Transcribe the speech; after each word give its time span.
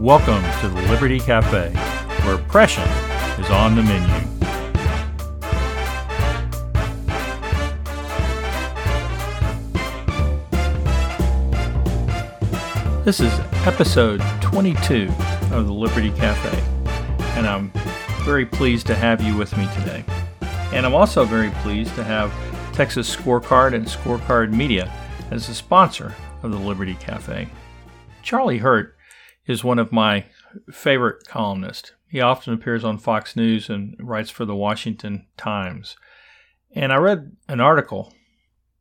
Welcome 0.00 0.42
to 0.62 0.68
the 0.68 0.80
Liberty 0.88 1.20
Cafe, 1.20 1.68
where 2.24 2.36
oppression 2.36 2.84
is 3.38 3.50
on 3.50 3.76
the 3.76 3.82
menu. 3.82 4.08
This 13.04 13.20
is 13.20 13.30
episode 13.66 14.22
22 14.40 15.12
of 15.52 15.66
the 15.66 15.72
Liberty 15.74 16.12
Cafe, 16.12 16.58
and 17.36 17.46
I'm 17.46 17.70
very 18.22 18.46
pleased 18.46 18.86
to 18.86 18.94
have 18.94 19.22
you 19.22 19.36
with 19.36 19.54
me 19.58 19.68
today. 19.74 20.02
And 20.72 20.86
I'm 20.86 20.94
also 20.94 21.26
very 21.26 21.50
pleased 21.56 21.94
to 21.96 22.04
have 22.04 22.32
Texas 22.72 23.14
Scorecard 23.14 23.74
and 23.74 23.84
Scorecard 23.84 24.50
Media 24.50 24.90
as 25.30 25.50
a 25.50 25.54
sponsor 25.54 26.14
of 26.42 26.52
the 26.52 26.58
Liberty 26.58 26.94
Cafe. 26.94 27.50
Charlie 28.22 28.56
Hurt 28.56 28.96
is 29.50 29.64
one 29.64 29.80
of 29.80 29.90
my 29.90 30.24
favorite 30.70 31.26
columnists. 31.26 31.92
He 32.08 32.20
often 32.20 32.54
appears 32.54 32.84
on 32.84 32.98
Fox 32.98 33.34
News 33.34 33.68
and 33.68 33.96
writes 33.98 34.30
for 34.30 34.44
the 34.44 34.54
Washington 34.54 35.26
Times. 35.36 35.96
And 36.72 36.92
I 36.92 36.96
read 36.96 37.36
an 37.48 37.60
article 37.60 38.14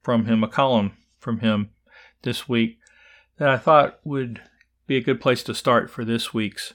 from 0.04 0.26
him, 0.26 0.44
a 0.44 0.48
column 0.48 0.94
from 1.18 1.40
him 1.40 1.72
this 2.22 2.48
week 2.48 2.78
that 3.38 3.50
I 3.50 3.58
thought 3.58 4.00
would 4.04 4.42
be 4.86 4.96
a 4.96 5.04
good 5.04 5.20
place 5.20 5.44
to 5.44 5.56
start 5.56 5.90
for 5.90 6.06
this 6.06 6.34
week's 6.34 6.74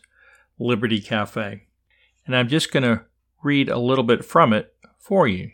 Liberty 0.58 1.00
Cafe. 1.00 1.62
And 2.26 2.36
I'm 2.36 2.48
just 2.48 2.72
going 2.72 2.82
to 2.82 3.04
read 3.42 3.68
a 3.68 3.78
little 3.78 4.04
bit 4.04 4.24
from 4.24 4.52
it 4.52 4.74
for 4.98 5.28
you. 5.28 5.50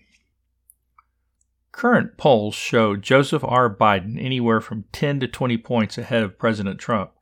Current 1.73 2.17
polls 2.17 2.55
show 2.55 2.97
Joseph 2.97 3.45
R. 3.45 3.75
Biden 3.75 4.23
anywhere 4.23 4.61
from 4.61 4.85
10 4.93 5.21
to 5.21 5.29
20 5.29 5.59
points 5.59 5.99
ahead 5.99 6.23
of 6.23 6.39
President 6.39 6.79
Trump, 6.79 7.13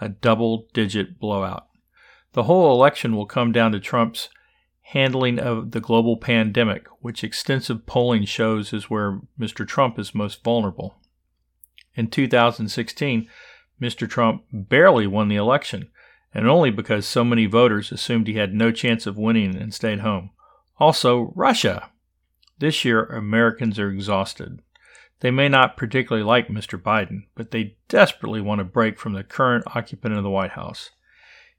a 0.00 0.08
double 0.08 0.66
digit 0.72 1.18
blowout. 1.18 1.66
The 2.32 2.44
whole 2.44 2.72
election 2.72 3.16
will 3.16 3.26
come 3.26 3.52
down 3.52 3.72
to 3.72 3.80
Trump's 3.80 4.28
handling 4.92 5.38
of 5.38 5.72
the 5.72 5.80
global 5.80 6.16
pandemic, 6.16 6.86
which 7.00 7.24
extensive 7.24 7.84
polling 7.86 8.24
shows 8.24 8.72
is 8.72 8.88
where 8.88 9.20
Mr. 9.38 9.66
Trump 9.66 9.98
is 9.98 10.14
most 10.14 10.42
vulnerable. 10.42 10.96
In 11.94 12.08
2016, 12.08 13.28
Mr. 13.80 14.08
Trump 14.08 14.44
barely 14.52 15.06
won 15.06 15.28
the 15.28 15.36
election, 15.36 15.90
and 16.32 16.48
only 16.48 16.70
because 16.70 17.06
so 17.06 17.24
many 17.24 17.46
voters 17.46 17.92
assumed 17.92 18.26
he 18.26 18.34
had 18.34 18.54
no 18.54 18.70
chance 18.70 19.06
of 19.06 19.18
winning 19.18 19.56
and 19.56 19.74
stayed 19.74 20.00
home. 20.00 20.30
Also, 20.78 21.32
Russia. 21.34 21.90
This 22.58 22.84
year, 22.84 23.04
Americans 23.04 23.78
are 23.78 23.90
exhausted. 23.90 24.62
They 25.20 25.30
may 25.30 25.48
not 25.48 25.76
particularly 25.76 26.24
like 26.24 26.48
Mr. 26.48 26.80
Biden, 26.80 27.24
but 27.34 27.50
they 27.50 27.76
desperately 27.88 28.40
want 28.40 28.60
a 28.60 28.64
break 28.64 28.98
from 28.98 29.14
the 29.14 29.24
current 29.24 29.64
occupant 29.74 30.14
of 30.14 30.22
the 30.22 30.30
White 30.30 30.52
House. 30.52 30.90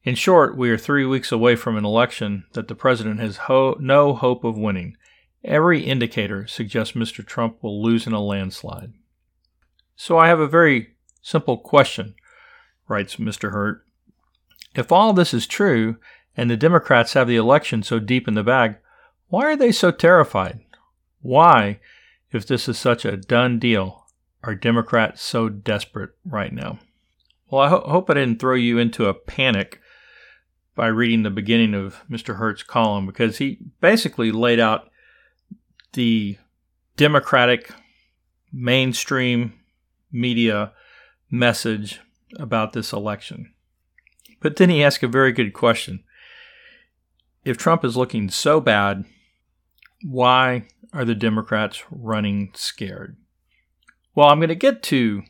In 0.04 0.16
short, 0.16 0.56
we 0.56 0.70
are 0.70 0.78
three 0.78 1.06
weeks 1.06 1.32
away 1.32 1.56
from 1.56 1.76
an 1.76 1.84
election 1.84 2.46
that 2.54 2.70
the 2.70 2.76
president 2.76 3.20
has 3.20 3.38
ho- 3.38 3.76
no 3.80 4.14
hope 4.14 4.46
of 4.46 4.58
winning. 4.58 4.96
Every 5.44 5.82
indicator 5.82 6.48
suggests 6.48 6.96
Mr. 6.96 7.26
Trump 7.26 7.62
will 7.62 7.84
lose 7.84 8.08
in 8.08 8.14
a 8.14 8.22
landslide. 8.22 8.94
So 9.98 10.18
I 10.18 10.28
have 10.28 10.40
a 10.40 10.48
very 10.48 10.96
simple 11.22 11.58
question, 11.58 12.16
writes 12.88 13.18
Mr. 13.18 13.52
Hurt. 13.52 13.84
If 14.74 14.92
all 14.92 15.12
this 15.12 15.34
is 15.34 15.46
true, 15.46 15.98
and 16.38 16.50
the 16.50 16.56
Democrats 16.56 17.14
have 17.14 17.28
the 17.28 17.36
election 17.36 17.84
so 17.84 18.00
deep 18.00 18.26
in 18.26 18.36
the 18.36 18.44
bag, 18.44 18.78
why 19.28 19.44
are 19.44 19.58
they 19.58 19.74
so 19.74 19.92
terrified? 19.92 20.62
Why, 21.22 21.80
if 22.32 22.46
this 22.46 22.68
is 22.70 22.78
such 22.78 23.06
a 23.06 23.18
done 23.18 23.60
deal, 23.60 24.06
are 24.44 24.56
Democrats 24.56 25.22
so 25.22 25.50
desperate 25.50 26.12
right 26.26 26.54
now? 26.54 26.80
Well, 27.50 27.62
I 27.62 27.70
ho- 27.70 27.84
hope 27.86 28.10
I 28.10 28.14
didn't 28.14 28.40
throw 28.40 28.56
you 28.56 28.78
into 28.78 29.06
a 29.06 29.14
panic 29.14 29.80
by 30.76 30.88
reading 30.88 31.24
the 31.24 31.30
beginning 31.30 31.74
of 31.74 32.04
Mr. 32.10 32.38
Hurt's 32.38 32.64
column 32.64 33.06
because 33.06 33.38
he 33.38 33.60
basically 33.82 34.32
laid 34.32 34.60
out 34.60 34.90
the 35.94 36.38
Democratic 36.96 37.72
mainstream 38.52 39.54
media 40.12 40.72
message 41.32 42.00
about 42.38 42.74
this 42.74 42.94
election. 42.94 43.52
But 44.40 44.56
then 44.56 44.70
he 44.70 44.84
asked 44.84 45.04
a 45.04 45.08
very 45.08 45.32
good 45.32 45.54
question. 45.54 46.04
If 47.44 47.58
Trump 47.58 47.84
is 47.84 47.98
looking 47.98 48.30
so 48.30 48.62
bad, 48.62 49.06
why 50.04 50.68
are 50.94 51.06
the 51.06 51.16
Democrats 51.16 51.84
running 51.92 52.52
scared? 52.54 53.18
Well, 54.16 54.28
I'm 54.28 54.40
going 54.40 54.50
to 54.50 54.56
get 54.56 54.84
to 54.84 55.24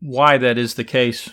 why 0.00 0.38
that 0.38 0.58
is 0.58 0.74
the 0.74 0.84
case 0.84 1.30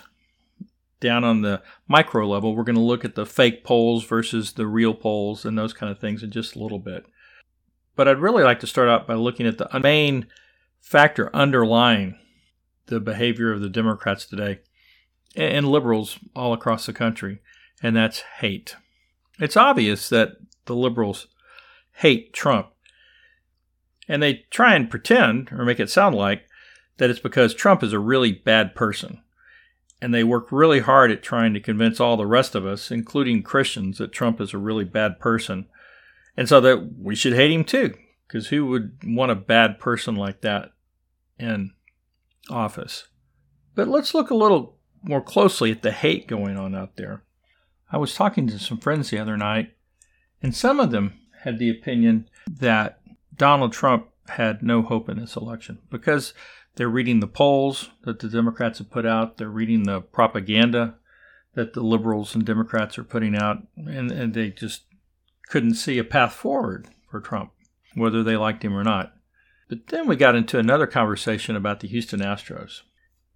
down 1.00 1.24
on 1.24 1.42
the 1.42 1.62
micro 1.88 2.28
level. 2.28 2.56
We're 2.56 2.64
going 2.64 2.76
to 2.76 2.82
look 2.82 3.06
at 3.06 3.16
the 3.16 3.26
fake 3.26 3.64
polls 3.64 4.04
versus 4.04 4.54
the 4.54 4.68
real 4.68 4.94
polls 4.94 5.46
and 5.46 5.58
those 5.58 5.74
kind 5.74 5.92
of 5.92 6.00
things 6.00 6.24
in 6.24 6.32
just 6.32 6.56
a 6.56 6.60
little 6.60 6.80
bit. 6.80 7.06
But 7.96 8.08
I'd 8.08 8.20
really 8.20 8.44
like 8.44 8.60
to 8.62 8.68
start 8.68 8.90
out 8.90 9.08
by 9.08 9.16
looking 9.16 9.48
at 9.48 9.58
the 9.58 9.80
main 9.80 10.28
factor 10.80 11.34
underlying 11.36 12.18
the 12.88 13.00
behavior 13.00 13.52
of 13.52 13.62
the 13.62 13.70
Democrats 13.70 14.26
today 14.26 14.60
and 15.36 15.68
liberals 15.68 16.20
all 16.36 16.54
across 16.54 16.86
the 16.86 16.94
country, 16.94 17.40
and 17.82 17.96
that's 17.96 18.22
hate. 18.40 18.76
It's 19.40 19.58
obvious 19.58 20.10
that 20.10 20.38
the 20.66 20.76
liberals 20.76 21.28
hate 21.94 22.34
Trump 22.34 22.68
and 24.10 24.22
they 24.22 24.46
try 24.50 24.74
and 24.76 24.90
pretend 24.90 25.52
or 25.54 25.64
make 25.64 25.80
it 25.80 25.90
sound 25.90 26.16
like 26.16 26.48
that 26.98 27.10
it's 27.10 27.20
because 27.20 27.54
Trump 27.54 27.84
is 27.84 27.94
a 27.94 28.00
really 28.00 28.34
bad 28.34 28.76
person. 28.76 29.22
And 30.02 30.14
they 30.14 30.24
work 30.24 30.52
really 30.52 30.80
hard 30.80 31.12
at 31.12 31.22
trying 31.22 31.54
to 31.54 31.60
convince 31.60 32.00
all 32.00 32.18
the 32.18 32.26
rest 32.26 32.56
of 32.56 32.66
us, 32.66 32.90
including 32.90 33.44
Christians, 33.44 33.98
that 33.98 34.12
Trump 34.12 34.42
is 34.42 34.54
a 34.54 34.58
really 34.58 34.86
bad 34.86 35.20
person. 35.20 35.68
And 36.36 36.50
so 36.50 36.60
that 36.62 36.94
we 36.98 37.16
should 37.16 37.34
hate 37.34 37.52
him 37.52 37.64
too, 37.64 37.94
because 38.28 38.48
who 38.48 38.66
would 38.68 38.98
want 39.06 39.32
a 39.32 39.36
bad 39.36 39.78
person 39.78 40.16
like 40.16 40.42
that 40.42 40.72
in 41.38 41.72
office? 42.50 43.08
But 43.76 43.88
let's 43.88 44.14
look 44.14 44.30
a 44.30 44.36
little 44.36 44.78
more 45.04 45.22
closely 45.22 45.72
at 45.72 45.82
the 45.82 45.92
hate 45.92 46.28
going 46.28 46.58
on 46.58 46.76
out 46.76 46.96
there. 46.96 47.24
I 47.92 47.98
was 47.98 48.14
talking 48.14 48.48
to 48.48 48.60
some 48.60 48.78
friends 48.78 49.10
the 49.10 49.20
other 49.20 49.38
night, 49.38 49.74
and 50.42 50.56
some 50.56 50.80
of 50.80 50.92
them 50.92 51.14
had 51.44 51.60
the 51.60 51.70
opinion 51.70 52.30
that 52.50 52.99
Donald 53.40 53.72
Trump 53.72 54.10
had 54.28 54.62
no 54.62 54.84
hope 54.84 55.10
in 55.10 55.18
this 55.18 55.36
election 55.36 55.80
because 55.90 56.34
they're 56.76 56.90
reading 56.90 57.22
the 57.22 57.28
polls 57.28 57.90
that 58.04 58.20
the 58.20 58.28
Democrats 58.28 58.78
have 58.78 58.92
put 58.92 59.06
out, 59.06 59.38
they're 59.38 59.50
reading 59.50 59.84
the 59.84 60.02
propaganda 60.02 60.96
that 61.56 61.74
the 61.74 61.82
liberals 61.82 62.36
and 62.36 62.46
Democrats 62.46 63.00
are 63.00 63.04
putting 63.04 63.36
out, 63.36 63.64
and, 63.76 64.12
and 64.12 64.34
they 64.34 64.50
just 64.50 64.84
couldn't 65.48 65.74
see 65.74 65.98
a 65.98 66.04
path 66.04 66.34
forward 66.34 66.90
for 67.10 67.20
Trump, 67.20 67.52
whether 67.96 68.22
they 68.22 68.38
liked 68.38 68.64
him 68.64 68.78
or 68.78 68.84
not. 68.84 69.14
But 69.68 69.88
then 69.88 70.06
we 70.06 70.16
got 70.16 70.36
into 70.36 70.60
another 70.60 70.86
conversation 70.86 71.56
about 71.56 71.80
the 71.80 71.88
Houston 71.88 72.20
Astros, 72.20 72.82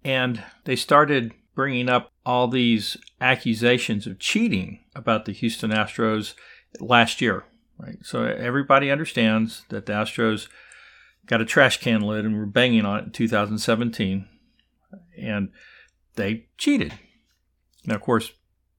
and 0.04 0.42
they 0.64 0.76
started 0.76 1.32
bringing 1.54 1.88
up 1.88 2.12
all 2.26 2.46
these 2.46 2.96
accusations 3.20 4.06
of 4.06 4.18
cheating 4.18 4.84
about 4.94 5.24
the 5.24 5.32
Houston 5.32 5.70
Astros 5.70 6.34
last 6.78 7.20
year 7.20 7.44
right? 7.78 7.98
So 8.02 8.24
everybody 8.24 8.90
understands 8.90 9.64
that 9.68 9.86
the 9.86 9.92
Astros 9.92 10.48
got 11.26 11.40
a 11.40 11.44
trash 11.44 11.80
can 11.80 12.00
lid 12.00 12.24
and 12.24 12.36
were 12.36 12.46
banging 12.46 12.84
on 12.84 13.00
it 13.00 13.04
in 13.04 13.10
2017, 13.10 14.28
and 15.18 15.50
they 16.16 16.46
cheated. 16.58 16.94
Now, 17.86 17.96
of 17.96 18.00
course, 18.00 18.32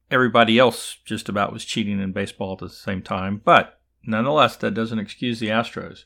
everybody 0.10 0.60
else 0.60 0.98
just 1.06 1.30
about 1.30 1.54
was 1.54 1.66
cheating 1.66 2.00
in 2.00 2.12
baseball 2.12 2.54
at 2.54 2.60
the 2.60 2.70
same 2.70 3.02
time, 3.02 3.42
but 3.44 3.80
nonetheless, 4.04 4.56
that 4.58 4.74
doesn't 4.74 5.00
excuse 5.00 5.40
the 5.40 5.48
Astros. 5.48 6.04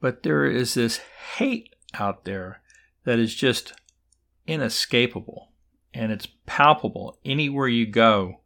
But 0.00 0.22
there 0.22 0.44
is 0.44 0.74
this 0.74 1.00
hate 1.36 1.74
out 1.94 2.24
there 2.24 2.60
that 3.04 3.18
is 3.18 3.34
just 3.34 3.74
inescapable 4.46 5.52
and 5.94 6.10
it's 6.10 6.26
palpable 6.46 7.18
anywhere 7.24 7.68
you 7.68 7.86
go 7.86 8.40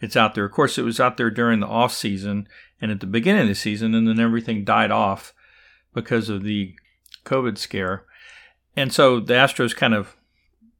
it's 0.00 0.16
out 0.16 0.34
there. 0.34 0.44
Of 0.44 0.52
course, 0.52 0.78
it 0.78 0.82
was 0.82 1.00
out 1.00 1.16
there 1.16 1.30
during 1.30 1.60
the 1.60 1.66
off 1.66 1.92
season 1.92 2.48
and 2.80 2.90
at 2.90 3.00
the 3.00 3.06
beginning 3.06 3.42
of 3.42 3.48
the 3.48 3.54
season, 3.54 3.94
and 3.94 4.08
then 4.08 4.18
everything 4.18 4.64
died 4.64 4.90
off 4.90 5.34
because 5.94 6.28
of 6.28 6.42
the 6.42 6.74
COVID 7.24 7.58
scare. 7.58 8.04
And 8.76 8.92
so 8.92 9.20
the 9.20 9.34
Astros 9.34 9.76
kind 9.76 9.94
of 9.94 10.16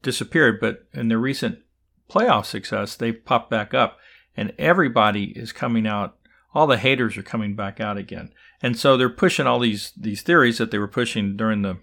disappeared, 0.02 0.58
but 0.60 0.86
in 0.94 1.08
their 1.08 1.18
recent 1.18 1.58
playoff 2.08 2.46
success, 2.46 2.96
they've 2.96 3.24
popped 3.24 3.50
back 3.50 3.74
up, 3.74 3.98
and 4.36 4.52
everybody 4.58 5.32
is 5.36 5.52
coming 5.52 5.86
out. 5.86 6.16
All 6.54 6.66
the 6.66 6.78
haters 6.78 7.16
are 7.16 7.22
coming 7.22 7.54
back 7.54 7.80
out 7.80 7.96
again, 7.96 8.32
and 8.60 8.76
so 8.76 8.96
they're 8.96 9.08
pushing 9.08 9.46
all 9.46 9.60
these 9.60 9.92
these 9.96 10.22
theories 10.22 10.58
that 10.58 10.72
they 10.72 10.78
were 10.78 10.88
pushing 10.88 11.36
during 11.36 11.62
the 11.62 11.76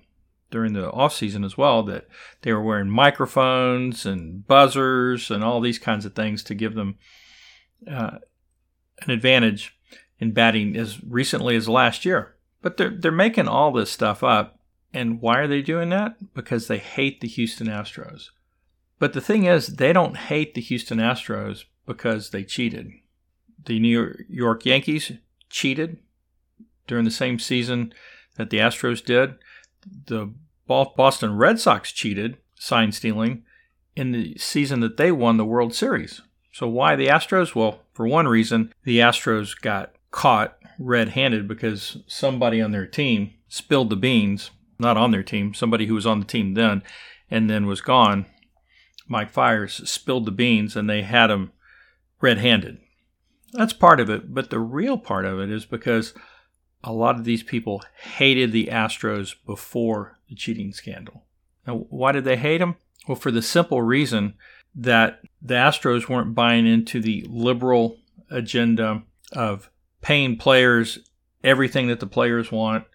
during 0.51 0.73
the 0.73 0.91
off 0.91 1.13
season 1.13 1.45
as 1.45 1.57
well. 1.57 1.83
That 1.83 2.05
they 2.41 2.51
were 2.51 2.61
wearing 2.61 2.89
microphones 2.89 4.05
and 4.05 4.45
buzzers 4.45 5.31
and 5.31 5.41
all 5.41 5.61
these 5.61 5.79
kinds 5.79 6.05
of 6.05 6.15
things 6.15 6.43
to 6.43 6.53
give 6.53 6.75
them 6.75 6.97
uh, 7.89 8.17
an 9.01 9.11
advantage 9.11 9.77
in 10.19 10.31
batting 10.31 10.75
as 10.75 11.03
recently 11.03 11.55
as 11.55 11.69
last 11.69 12.05
year. 12.05 12.35
But 12.61 12.77
they're 12.77 12.89
they're 12.89 13.11
making 13.11 13.47
all 13.47 13.71
this 13.71 13.91
stuff 13.91 14.23
up, 14.23 14.59
and 14.93 15.21
why 15.21 15.39
are 15.39 15.47
they 15.47 15.61
doing 15.61 15.89
that? 15.89 16.33
Because 16.33 16.67
they 16.67 16.79
hate 16.79 17.21
the 17.21 17.27
Houston 17.27 17.67
Astros. 17.67 18.29
But 18.99 19.13
the 19.13 19.21
thing 19.21 19.45
is, 19.45 19.67
they 19.67 19.93
don't 19.93 20.17
hate 20.17 20.55
the 20.55 20.61
Houston 20.61 20.97
Astros 20.97 21.65
because 21.85 22.31
they 22.31 22.43
cheated. 22.43 22.91
The 23.65 23.79
New 23.79 24.15
York 24.27 24.65
Yankees 24.65 25.11
cheated 25.49 25.99
during 26.87 27.05
the 27.05 27.11
same 27.11 27.37
season 27.37 27.93
that 28.37 28.49
the 28.49 28.57
Astros 28.57 29.03
did. 29.03 29.35
The 30.05 30.33
Boston 30.67 31.37
Red 31.37 31.59
Sox 31.59 31.91
cheated, 31.91 32.37
sign 32.55 32.91
stealing, 32.91 33.43
in 33.95 34.11
the 34.11 34.37
season 34.37 34.79
that 34.81 34.97
they 34.97 35.11
won 35.11 35.37
the 35.37 35.45
World 35.45 35.73
Series. 35.73 36.21
So, 36.57 36.67
why 36.67 36.95
the 36.95 37.05
Astros? 37.05 37.53
Well, 37.53 37.81
for 37.93 38.07
one 38.07 38.27
reason, 38.27 38.73
the 38.83 38.97
Astros 38.97 39.53
got 39.61 39.93
caught 40.09 40.57
red 40.79 41.09
handed 41.09 41.47
because 41.47 41.97
somebody 42.07 42.59
on 42.59 42.71
their 42.71 42.87
team 42.87 43.35
spilled 43.47 43.91
the 43.91 43.95
beans, 43.95 44.49
not 44.79 44.97
on 44.97 45.11
their 45.11 45.21
team, 45.21 45.53
somebody 45.53 45.85
who 45.85 45.93
was 45.93 46.07
on 46.07 46.19
the 46.19 46.25
team 46.25 46.55
then 46.55 46.81
and 47.29 47.47
then 47.47 47.67
was 47.67 47.79
gone. 47.79 48.25
Mike 49.07 49.29
Fiers 49.29 49.87
spilled 49.87 50.25
the 50.25 50.31
beans 50.31 50.75
and 50.75 50.89
they 50.89 51.03
had 51.03 51.29
him 51.29 51.51
red 52.21 52.39
handed. 52.39 52.79
That's 53.53 53.73
part 53.73 53.99
of 53.99 54.09
it, 54.09 54.33
but 54.33 54.49
the 54.49 54.59
real 54.59 54.97
part 54.97 55.25
of 55.25 55.39
it 55.39 55.51
is 55.51 55.67
because 55.67 56.15
a 56.83 56.91
lot 56.91 57.17
of 57.17 57.23
these 57.23 57.43
people 57.43 57.83
hated 57.99 58.51
the 58.51 58.69
Astros 58.71 59.35
before 59.45 60.17
the 60.27 60.33
cheating 60.33 60.73
scandal. 60.73 61.23
Now, 61.67 61.85
why 61.89 62.13
did 62.13 62.23
they 62.23 62.37
hate 62.37 62.57
them? 62.57 62.77
Well, 63.07 63.15
for 63.15 63.29
the 63.29 63.43
simple 63.43 63.83
reason 63.83 64.33
that 64.75 65.21
the 65.41 65.55
Astros 65.55 66.07
weren't 66.07 66.35
buying 66.35 66.67
into 66.67 67.01
the 67.01 67.25
liberal 67.29 67.97
agenda 68.29 69.03
of 69.33 69.69
paying 70.01 70.37
players 70.37 70.99
everything 71.43 71.87
that 71.87 71.99
the 71.99 72.07
players 72.07 72.51
want. 72.51 72.85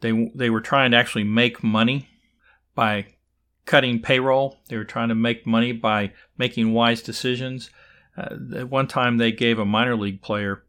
They 0.00 0.30
they 0.34 0.50
were 0.50 0.60
trying 0.60 0.90
to 0.90 0.96
actually 0.96 1.24
make 1.24 1.62
money 1.62 2.08
by 2.74 3.06
cutting 3.64 4.00
payroll. 4.00 4.58
They 4.68 4.76
were 4.76 4.84
trying 4.84 5.08
to 5.08 5.14
make 5.14 5.46
money 5.46 5.72
by 5.72 6.12
making 6.38 6.72
wise 6.72 7.02
decisions. 7.02 7.70
Uh, 8.16 8.36
at 8.56 8.70
one 8.70 8.86
time, 8.86 9.16
they 9.16 9.32
gave 9.32 9.58
a 9.58 9.64
minor 9.64 9.96
league 9.96 10.22
player 10.22 10.62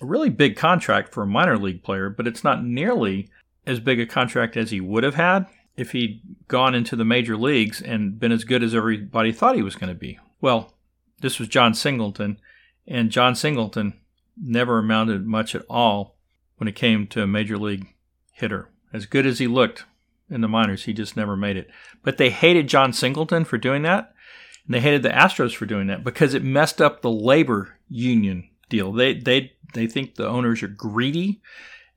a 0.00 0.06
really 0.06 0.30
big 0.30 0.56
contract 0.56 1.12
for 1.12 1.22
a 1.22 1.26
minor 1.26 1.58
league 1.58 1.82
player, 1.82 2.08
but 2.10 2.26
it's 2.26 2.42
not 2.42 2.64
nearly 2.64 3.28
as 3.66 3.80
big 3.80 4.00
a 4.00 4.06
contract 4.06 4.56
as 4.56 4.70
he 4.70 4.80
would 4.80 5.04
have 5.04 5.14
had 5.14 5.46
if 5.76 5.92
he'd 5.92 6.20
gone 6.48 6.74
into 6.74 6.96
the 6.96 7.04
major 7.04 7.36
leagues 7.36 7.80
and 7.80 8.18
been 8.18 8.32
as 8.32 8.44
good 8.44 8.62
as 8.62 8.74
everybody 8.74 9.32
thought 9.32 9.56
he 9.56 9.62
was 9.62 9.76
going 9.76 9.92
to 9.92 9.98
be. 9.98 10.18
Well, 10.40 10.74
this 11.20 11.38
was 11.38 11.48
Jon 11.48 11.74
Singleton, 11.74 12.38
and 12.86 13.10
Jon 13.10 13.34
Singleton 13.34 13.94
never 14.36 14.78
amounted 14.78 15.26
much 15.26 15.54
at 15.54 15.64
all 15.68 16.16
when 16.56 16.68
it 16.68 16.74
came 16.74 17.06
to 17.08 17.22
a 17.22 17.26
major 17.26 17.56
league 17.56 17.94
hitter. 18.32 18.68
As 18.92 19.06
good 19.06 19.26
as 19.26 19.38
he 19.38 19.46
looked 19.46 19.84
in 20.28 20.40
the 20.40 20.48
minors, 20.48 20.84
he 20.84 20.92
just 20.92 21.16
never 21.16 21.36
made 21.36 21.56
it. 21.56 21.70
But 22.02 22.18
they 22.18 22.30
hated 22.30 22.68
Jon 22.68 22.92
Singleton 22.92 23.44
for 23.44 23.56
doing 23.56 23.82
that, 23.82 24.12
and 24.66 24.74
they 24.74 24.80
hated 24.80 25.02
the 25.02 25.10
Astros 25.10 25.54
for 25.54 25.66
doing 25.66 25.86
that 25.86 26.04
because 26.04 26.34
it 26.34 26.44
messed 26.44 26.80
up 26.80 27.00
the 27.00 27.10
labor 27.10 27.78
union 27.88 28.48
deal. 28.68 28.92
They 28.92 29.14
they 29.14 29.52
they 29.74 29.86
think 29.86 30.14
the 30.14 30.28
owners 30.28 30.62
are 30.62 30.68
greedy 30.68 31.40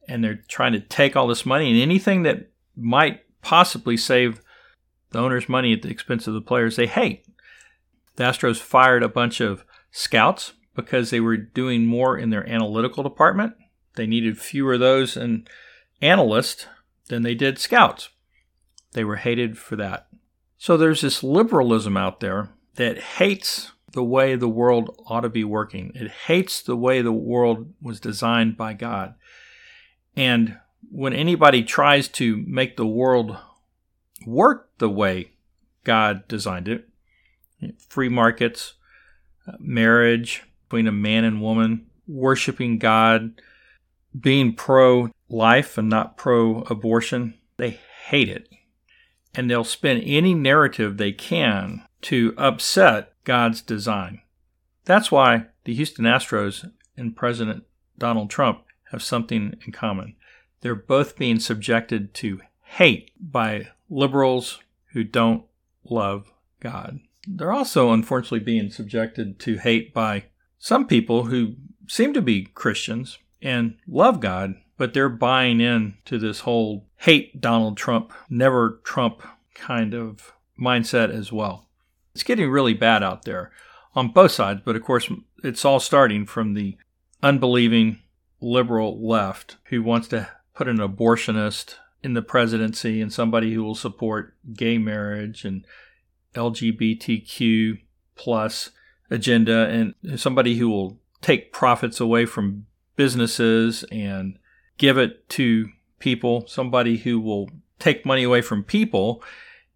and 0.08 0.24
they're 0.24 0.44
trying 0.48 0.74
to 0.74 0.80
take 0.80 1.16
all 1.16 1.28
this 1.28 1.46
money 1.46 1.72
and 1.72 1.82
anything 1.82 2.24
that 2.24 2.52
might 2.76 3.22
possibly 3.46 3.96
save 3.96 4.42
the 5.12 5.20
owners 5.20 5.48
money 5.48 5.72
at 5.72 5.84
the 5.84 5.90
expense 5.90 6.26
of 6.26 6.34
the 6.34 6.42
players 6.42 6.76
they 6.76 6.88
hate. 6.88 7.24
The 8.16 8.24
Astros 8.24 8.58
fired 8.58 9.04
a 9.04 9.08
bunch 9.08 9.40
of 9.40 9.64
scouts 9.92 10.54
because 10.74 11.12
they 11.12 11.20
were 11.20 11.38
doing 11.38 11.86
more 11.86 12.18
in 12.18 12.32
their 12.32 12.50
analytical 12.50 13.04
department. 13.04 13.54
They 13.98 14.08
needed 14.08 14.40
fewer 14.40 14.74
of 14.74 14.80
those 14.80 15.16
and 15.16 15.48
analysts 16.02 16.66
than 17.08 17.22
they 17.22 17.36
did 17.36 17.60
scouts. 17.60 18.10
They 18.94 19.04
were 19.04 19.18
hated 19.18 19.60
for 19.60 19.76
that. 19.76 20.08
So 20.58 20.76
there's 20.76 21.02
this 21.02 21.22
liberalism 21.22 21.96
out 21.96 22.22
there 22.22 22.50
that 22.78 22.98
hates 22.98 23.74
the 23.92 24.04
way 24.04 24.36
the 24.36 24.50
world 24.50 25.00
ought 25.06 25.22
to 25.22 25.30
be 25.30 25.44
working. 25.44 25.92
It 25.94 26.10
hates 26.10 26.64
the 26.64 26.76
way 26.76 27.04
the 27.04 27.12
world 27.12 27.74
was 27.80 28.00
designed 28.00 28.58
by 28.58 28.74
God. 28.74 29.14
And 30.18 30.58
when 30.92 31.14
anybody 31.14 31.64
tries 31.64 32.08
to 32.08 32.44
make 32.48 32.78
the 32.78 32.86
world 32.86 33.38
work 34.26 34.70
the 34.78 34.90
way 34.90 35.32
God 35.84 36.28
designed 36.28 36.68
it, 36.68 36.90
free 37.88 38.10
markets, 38.10 38.74
uh, 39.48 39.54
marriage, 39.60 40.44
between 40.68 40.88
a 40.88 40.92
man 40.92 41.24
and 41.24 41.42
woman, 41.42 41.86
worshiping 42.08 42.78
God, 42.80 43.42
being 44.18 44.54
pro 44.54 45.10
life 45.30 45.78
and 45.78 45.90
not 45.90 46.18
pro 46.18 46.62
abortion. 46.64 47.36
They 47.58 47.80
hate 48.08 48.30
it. 48.30 48.50
And 49.34 49.50
they'll 49.50 49.64
spin 49.64 50.00
any 50.02 50.34
narrative 50.34 50.98
they 50.98 51.12
can 51.12 51.84
to 52.04 52.34
upset 52.38 53.14
God's 53.24 53.62
design. 53.62 54.22
That's 54.86 55.12
why 55.12 55.48
the 55.66 55.74
Houston 55.74 56.06
Astros 56.06 56.72
and 56.96 57.16
President 57.16 57.64
Donald 57.98 58.30
Trump 58.30 58.64
have 58.92 59.04
something 59.04 59.56
in 59.66 59.72
common. 59.72 60.16
They're 60.62 60.76
both 60.76 61.18
being 61.18 61.40
subjected 61.40 62.14
to 62.16 62.42
hate 62.62 63.12
by 63.20 63.70
liberals 63.90 64.60
who 64.94 65.04
don't 65.04 65.44
love 65.84 66.32
God. 66.60 67.00
They're 67.28 67.52
also 67.52 67.92
unfortunately 67.92 68.40
being 68.40 68.70
subjected 68.70 69.40
to 69.40 69.58
hate 69.58 69.94
by 69.94 70.26
some 70.58 70.88
people 70.88 71.26
who 71.26 71.56
seem 71.88 72.14
to 72.14 72.22
be 72.22 72.46
Christians 72.46 73.20
and 73.42 73.78
love 73.88 74.20
God, 74.20 74.56
but 74.78 74.94
they're 74.94 75.10
buying 75.10 75.62
in 75.62 75.96
to 76.06 76.18
this 76.18 76.42
whole 76.42 76.88
hate 76.98 77.40
Donald 77.42 77.78
Trump, 77.78 78.14
never 78.30 78.82
Trump 78.84 79.22
kind 79.54 79.94
of 79.94 80.34
mindset 80.60 81.12
as 81.12 81.32
well. 81.32 81.68
It's 82.14 82.24
getting 82.24 82.50
really 82.50 82.74
bad 82.74 83.04
out 83.04 83.24
there 83.24 83.52
on 83.94 84.10
both 84.10 84.32
sides, 84.32 84.62
but 84.64 84.76
of 84.76 84.84
course, 84.84 85.10
it's 85.44 85.66
all 85.66 85.80
starting 85.80 86.26
from 86.26 86.54
the 86.54 86.78
unbelieving 87.22 88.00
liberal 88.42 89.06
left 89.06 89.58
who 89.66 89.82
wants 89.84 90.08
to 90.10 90.28
put 90.56 90.68
an 90.68 90.78
abortionist 90.78 91.76
in 92.02 92.14
the 92.14 92.22
presidency 92.22 93.02
and 93.02 93.12
somebody 93.12 93.54
who 93.54 93.64
will 93.64 93.76
support 93.76 94.36
gay 94.54 94.78
marriage 94.78 95.44
and 95.44 95.66
LGBTQ 96.34 97.80
plus 98.16 98.72
agenda 99.10 99.68
and 99.68 100.20
somebody 100.20 100.58
who 100.58 100.70
will 100.70 100.98
take 101.22 101.52
profits 101.52 102.00
away 102.00 102.26
from 102.26 102.66
businesses 102.96 103.84
and 103.92 104.38
give 104.78 104.98
it 104.98 105.28
to 105.30 105.70
people, 106.00 106.46
somebody 106.48 106.98
who 106.98 107.20
will 107.20 107.50
take 107.80 108.06
money 108.06 108.24
away 108.24 108.42
from 108.42 108.64
people 108.64 109.24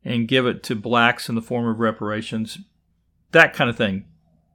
and 0.06 0.28
give 0.28 0.46
it 0.46 0.64
to 0.64 0.76
blacks 0.76 1.28
in 1.28 1.36
the 1.36 1.42
form 1.42 1.68
of 1.68 1.80
reparations, 1.80 2.60
that 3.32 3.54
kind 3.54 3.70
of 3.70 3.76
thing. 3.76 4.06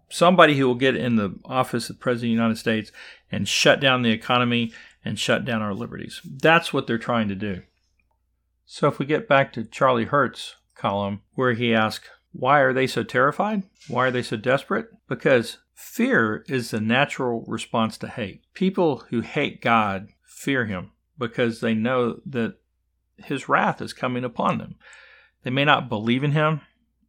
Somebody 0.08 0.56
who 0.56 0.66
will 0.66 0.74
get 0.74 0.96
in 0.96 1.16
the 1.16 1.34
office 1.44 1.90
of 1.90 1.96
the 1.96 2.00
President 2.00 2.30
of 2.30 2.36
the 2.36 2.42
United 2.42 2.58
States 2.58 2.92
and 3.32 3.48
shut 3.48 3.80
down 3.80 4.02
the 4.02 4.12
economy 4.12 4.72
and 5.04 5.18
shut 5.18 5.44
down 5.44 5.62
our 5.62 5.74
liberties. 5.74 6.20
That's 6.24 6.72
what 6.72 6.86
they're 6.86 6.98
trying 6.98 7.28
to 7.28 7.34
do. 7.34 7.62
So 8.64 8.88
if 8.88 8.98
we 8.98 9.06
get 9.06 9.28
back 9.28 9.52
to 9.52 9.64
Charlie 9.64 10.06
Hurt's 10.06 10.56
column, 10.74 11.20
where 11.34 11.52
he 11.52 11.74
asks, 11.74 12.08
why 12.32 12.60
are 12.60 12.72
they 12.72 12.86
so 12.86 13.02
terrified? 13.02 13.62
Why 13.88 14.06
are 14.06 14.10
they 14.10 14.22
so 14.22 14.36
desperate? 14.36 14.88
Because 15.08 15.58
fear 15.74 16.44
is 16.48 16.70
the 16.70 16.80
natural 16.80 17.44
response 17.46 17.98
to 17.98 18.08
hate. 18.08 18.42
People 18.54 19.04
who 19.10 19.20
hate 19.20 19.60
God 19.60 20.08
fear 20.26 20.64
him 20.64 20.92
because 21.18 21.60
they 21.60 21.74
know 21.74 22.20
that 22.26 22.56
his 23.18 23.48
wrath 23.48 23.80
is 23.80 23.92
coming 23.92 24.24
upon 24.24 24.58
them. 24.58 24.76
They 25.44 25.50
may 25.50 25.64
not 25.64 25.88
believe 25.88 26.24
in 26.24 26.32
him 26.32 26.62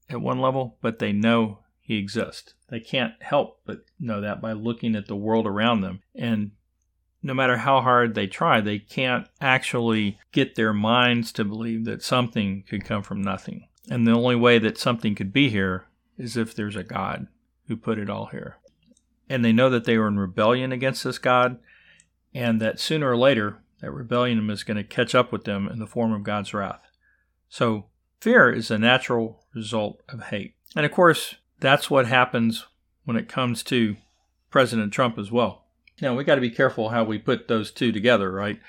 at 0.09 0.21
one 0.21 0.39
level, 0.39 0.77
but 0.81 0.99
they 0.99 1.11
know 1.11 1.59
he 1.79 1.97
exists. 1.97 2.53
They 2.69 2.79
can't 2.79 3.13
help 3.21 3.61
but 3.65 3.79
know 3.99 4.21
that 4.21 4.41
by 4.41 4.51
looking 4.51 4.95
at 4.95 5.07
the 5.07 5.15
world 5.15 5.47
around 5.47 5.81
them. 5.81 6.01
And 6.13 6.51
no 7.25 7.33
matter 7.33 7.57
how 7.57 7.81
hard 7.81 8.13
they 8.13 8.27
try, 8.27 8.61
they 8.61 8.77
can't 8.77 9.27
actually 9.41 10.19
get 10.31 10.53
their 10.53 10.73
minds 10.73 11.31
to 11.31 11.43
believe 11.43 11.83
that 11.85 12.03
something 12.03 12.63
could 12.69 12.85
come 12.85 13.01
from 13.01 13.19
nothing. 13.19 13.67
And 13.89 14.05
the 14.05 14.11
only 14.11 14.35
way 14.35 14.59
that 14.59 14.77
something 14.77 15.15
could 15.15 15.33
be 15.33 15.49
here 15.49 15.87
is 16.19 16.37
if 16.37 16.53
there's 16.53 16.75
a 16.75 16.83
God 16.83 17.25
who 17.67 17.77
put 17.77 17.97
it 17.97 18.11
all 18.11 18.27
here. 18.27 18.57
And 19.27 19.43
they 19.43 19.51
know 19.51 19.71
that 19.71 19.85
they 19.85 19.97
were 19.97 20.07
in 20.07 20.19
rebellion 20.19 20.71
against 20.71 21.03
this 21.03 21.17
God, 21.17 21.57
and 22.31 22.61
that 22.61 22.79
sooner 22.79 23.09
or 23.09 23.17
later, 23.17 23.57
that 23.81 23.89
rebellion 23.89 24.47
is 24.51 24.63
going 24.63 24.77
to 24.77 24.83
catch 24.83 25.15
up 25.15 25.31
with 25.31 25.45
them 25.45 25.67
in 25.67 25.79
the 25.79 25.87
form 25.87 26.13
of 26.13 26.21
God's 26.21 26.53
wrath. 26.53 26.91
So, 27.49 27.85
fear 28.21 28.51
is 28.51 28.69
a 28.69 28.77
natural 28.77 29.43
result 29.55 30.03
of 30.09 30.25
hate. 30.25 30.53
And 30.75 30.85
of 30.85 30.91
course, 30.91 31.35
that's 31.59 31.89
what 31.89 32.05
happens 32.05 32.67
when 33.03 33.17
it 33.17 33.27
comes 33.27 33.63
to 33.63 33.95
President 34.51 34.93
Trump 34.93 35.17
as 35.17 35.31
well. 35.31 35.64
Now, 36.01 36.15
we 36.15 36.23
got 36.23 36.35
to 36.35 36.41
be 36.41 36.49
careful 36.49 36.89
how 36.89 37.03
we 37.03 37.17
put 37.17 37.47
those 37.47 37.71
two 37.71 37.91
together, 37.91 38.31
right? 38.31 38.59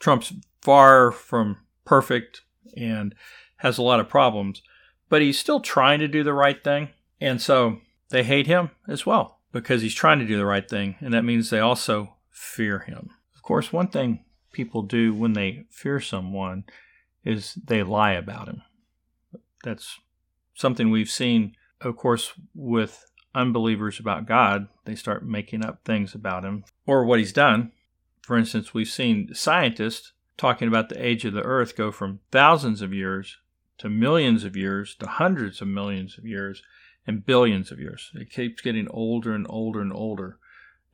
Trump's 0.00 0.32
far 0.62 1.10
from 1.10 1.58
perfect, 1.84 2.42
and 2.76 3.14
has 3.58 3.78
a 3.78 3.82
lot 3.82 4.00
of 4.00 4.08
problems, 4.08 4.62
but 5.08 5.22
he's 5.22 5.38
still 5.38 5.60
trying 5.60 6.00
to 6.00 6.08
do 6.08 6.22
the 6.22 6.34
right 6.34 6.62
thing. 6.62 6.90
And 7.20 7.40
so 7.40 7.78
they 8.10 8.22
hate 8.22 8.46
him 8.46 8.70
as 8.86 9.06
well 9.06 9.40
because 9.52 9.82
he's 9.82 9.94
trying 9.94 10.18
to 10.18 10.26
do 10.26 10.36
the 10.36 10.44
right 10.44 10.68
thing. 10.68 10.96
And 11.00 11.14
that 11.14 11.24
means 11.24 11.48
they 11.48 11.60
also 11.60 12.16
fear 12.30 12.80
him. 12.80 13.10
Of 13.34 13.42
course, 13.42 13.72
one 13.72 13.88
thing 13.88 14.24
people 14.52 14.82
do 14.82 15.14
when 15.14 15.32
they 15.32 15.64
fear 15.70 16.00
someone 16.00 16.64
is 17.24 17.54
they 17.54 17.82
lie 17.82 18.12
about 18.12 18.48
him. 18.48 18.62
That's 19.64 19.98
something 20.54 20.90
we've 20.90 21.10
seen, 21.10 21.56
of 21.80 21.96
course, 21.96 22.32
with 22.54 23.04
unbelievers 23.36 24.00
about 24.00 24.26
God, 24.26 24.68
they 24.86 24.94
start 24.94 25.24
making 25.24 25.64
up 25.64 25.84
things 25.84 26.14
about 26.14 26.44
him 26.44 26.64
or 26.86 27.04
what 27.04 27.18
he's 27.18 27.32
done. 27.32 27.72
For 28.22 28.36
instance, 28.36 28.74
we've 28.74 28.88
seen 28.88 29.34
scientists 29.34 30.12
talking 30.36 30.68
about 30.68 30.88
the 30.88 31.04
age 31.04 31.24
of 31.24 31.34
the 31.34 31.42
earth 31.42 31.76
go 31.76 31.92
from 31.92 32.20
thousands 32.32 32.82
of 32.82 32.92
years 32.92 33.36
to 33.78 33.88
millions 33.88 34.42
of 34.42 34.56
years 34.56 34.94
to 34.96 35.06
hundreds 35.06 35.60
of 35.60 35.68
millions 35.68 36.18
of 36.18 36.24
years 36.24 36.62
and 37.06 37.24
billions 37.24 37.70
of 37.70 37.78
years. 37.78 38.10
It 38.14 38.30
keeps 38.30 38.62
getting 38.62 38.88
older 38.90 39.34
and 39.34 39.46
older 39.48 39.80
and 39.80 39.92
older 39.92 40.38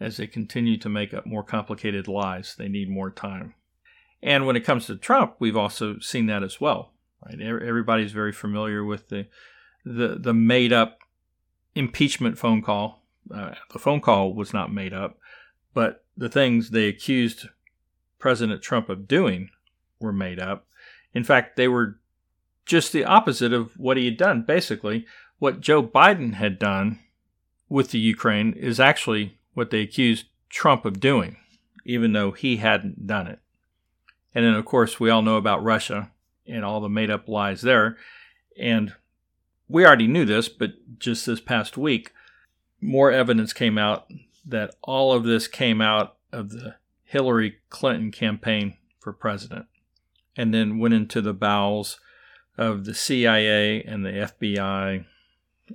as 0.00 0.16
they 0.16 0.26
continue 0.26 0.76
to 0.78 0.88
make 0.88 1.14
up 1.14 1.24
more 1.24 1.44
complicated 1.44 2.08
lies. 2.08 2.54
They 2.58 2.68
need 2.68 2.90
more 2.90 3.10
time. 3.10 3.54
And 4.22 4.46
when 4.46 4.56
it 4.56 4.64
comes 4.64 4.86
to 4.86 4.96
Trump, 4.96 5.36
we've 5.38 5.56
also 5.56 5.98
seen 6.00 6.26
that 6.26 6.42
as 6.42 6.60
well. 6.60 6.92
Right? 7.24 7.40
Everybody's 7.40 8.12
very 8.12 8.32
familiar 8.32 8.84
with 8.84 9.08
the 9.08 9.28
the, 9.84 10.16
the 10.20 10.34
made 10.34 10.72
up 10.72 11.01
impeachment 11.74 12.38
phone 12.38 12.62
call. 12.62 13.02
Uh, 13.32 13.52
the 13.72 13.78
phone 13.78 14.00
call 14.00 14.34
was 14.34 14.52
not 14.52 14.72
made 14.72 14.92
up, 14.92 15.18
but 15.74 16.04
the 16.16 16.28
things 16.28 16.70
they 16.70 16.88
accused 16.88 17.48
President 18.18 18.62
Trump 18.62 18.88
of 18.88 19.08
doing 19.08 19.50
were 20.00 20.12
made 20.12 20.38
up. 20.38 20.66
In 21.14 21.24
fact, 21.24 21.56
they 21.56 21.68
were 21.68 21.98
just 22.66 22.92
the 22.92 23.04
opposite 23.04 23.52
of 23.52 23.78
what 23.78 23.96
he 23.96 24.04
had 24.04 24.16
done. 24.16 24.42
Basically, 24.42 25.06
what 25.38 25.60
Joe 25.60 25.82
Biden 25.82 26.34
had 26.34 26.58
done 26.58 27.00
with 27.68 27.90
the 27.90 27.98
Ukraine 27.98 28.52
is 28.52 28.78
actually 28.78 29.38
what 29.54 29.70
they 29.70 29.80
accused 29.80 30.26
Trump 30.48 30.84
of 30.84 31.00
doing, 31.00 31.36
even 31.84 32.12
though 32.12 32.30
he 32.30 32.58
hadn't 32.58 33.06
done 33.06 33.26
it. 33.26 33.40
And 34.34 34.44
then, 34.44 34.54
of 34.54 34.64
course, 34.64 35.00
we 35.00 35.10
all 35.10 35.22
know 35.22 35.36
about 35.36 35.64
Russia 35.64 36.10
and 36.46 36.64
all 36.64 36.80
the 36.80 36.88
made 36.88 37.10
up 37.10 37.28
lies 37.28 37.62
there. 37.62 37.96
And 38.58 38.94
we 39.72 39.86
already 39.86 40.06
knew 40.06 40.24
this, 40.24 40.48
but 40.48 40.74
just 40.98 41.26
this 41.26 41.40
past 41.40 41.76
week, 41.76 42.12
more 42.80 43.10
evidence 43.10 43.52
came 43.52 43.78
out 43.78 44.06
that 44.44 44.74
all 44.82 45.12
of 45.12 45.24
this 45.24 45.48
came 45.48 45.80
out 45.80 46.16
of 46.32 46.50
the 46.50 46.76
Hillary 47.04 47.58
Clinton 47.70 48.10
campaign 48.10 48.76
for 48.98 49.12
president 49.12 49.66
and 50.36 50.52
then 50.52 50.78
went 50.78 50.94
into 50.94 51.20
the 51.20 51.34
bowels 51.34 51.98
of 52.58 52.84
the 52.84 52.94
CIA 52.94 53.82
and 53.82 54.04
the 54.04 54.10
FBI 54.10 55.04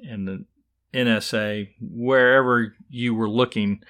and 0.08 0.28
the 0.28 0.46
NSA, 0.94 1.70
wherever 1.80 2.76
you 2.90 3.14
were 3.14 3.30
looking 3.30 3.84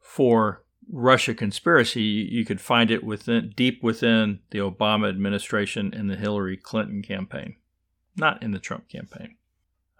for 0.00 0.62
Russia 0.90 1.34
conspiracy, 1.34 2.02
you 2.02 2.44
could 2.44 2.60
find 2.60 2.90
it 2.90 3.04
within 3.04 3.52
deep 3.56 3.82
within 3.82 4.40
the 4.50 4.58
Obama 4.58 5.08
administration 5.08 5.92
and 5.94 6.08
the 6.08 6.16
Hillary 6.16 6.56
Clinton 6.56 7.02
campaign, 7.02 7.56
not 8.18 8.42
in 8.42 8.50
the 8.52 8.58
Trump 8.58 8.88
campaign. 8.88 9.36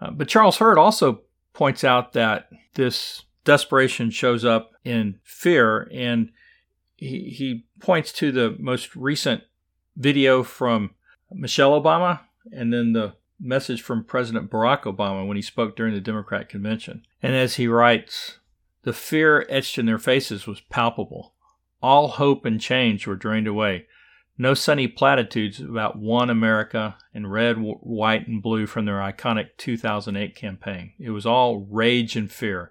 Uh, 0.01 0.11
but 0.11 0.29
Charles 0.29 0.59
Hurt 0.59 0.79
also 0.79 1.23
points 1.53 1.85
out 1.85 2.13
that 2.13 2.49
this 2.75 3.25
desperation 3.45 4.11
shows 4.11 4.45
up 4.45 4.73
in 4.85 5.19
fear, 5.23 5.89
and 5.93 6.31
he, 6.97 7.31
he 7.31 7.67
points 7.81 8.13
to 8.13 8.31
the 8.31 8.57
most 8.59 8.95
recent 8.95 9.43
video 9.97 10.43
from 10.43 10.91
Michelle 11.33 11.81
Obama 11.81 12.21
and 12.53 12.73
then 12.73 12.93
the 12.93 13.15
message 13.41 13.83
from 13.83 14.05
President 14.05 14.51
Barack 14.51 14.83
Obama 14.83 15.27
when 15.27 15.37
he 15.37 15.43
spoke 15.43 15.77
during 15.77 15.95
the 15.95 16.01
Democrat 16.01 16.49
convention. 16.49 17.05
And 17.23 17.35
as 17.35 17.57
he 17.57 17.69
writes, 17.69 18.39
the 18.83 18.93
fear 18.93 19.47
etched 19.49 19.79
in 19.79 19.87
their 19.87 19.99
faces 19.99 20.47
was 20.47 20.61
palpable. 20.61 21.35
All 21.83 22.09
hope 22.09 22.45
and 22.45 22.61
change 22.61 23.07
were 23.07 23.17
drained 23.17 23.47
away. 23.47 23.87
No 24.41 24.55
sunny 24.55 24.87
platitudes 24.87 25.61
about 25.61 25.99
one 25.99 26.31
America 26.31 26.97
and 27.13 27.31
red, 27.31 27.57
white, 27.57 28.29
and 28.29 28.41
blue 28.41 28.69
from 28.69 28.85
their 28.85 29.01
iconic 29.01 29.49
2008 29.57 30.37
campaign. 30.37 30.93
It 31.01 31.11
was 31.11 31.27
all 31.27 31.67
rage 31.69 32.15
and 32.15 32.31
fear. 32.31 32.71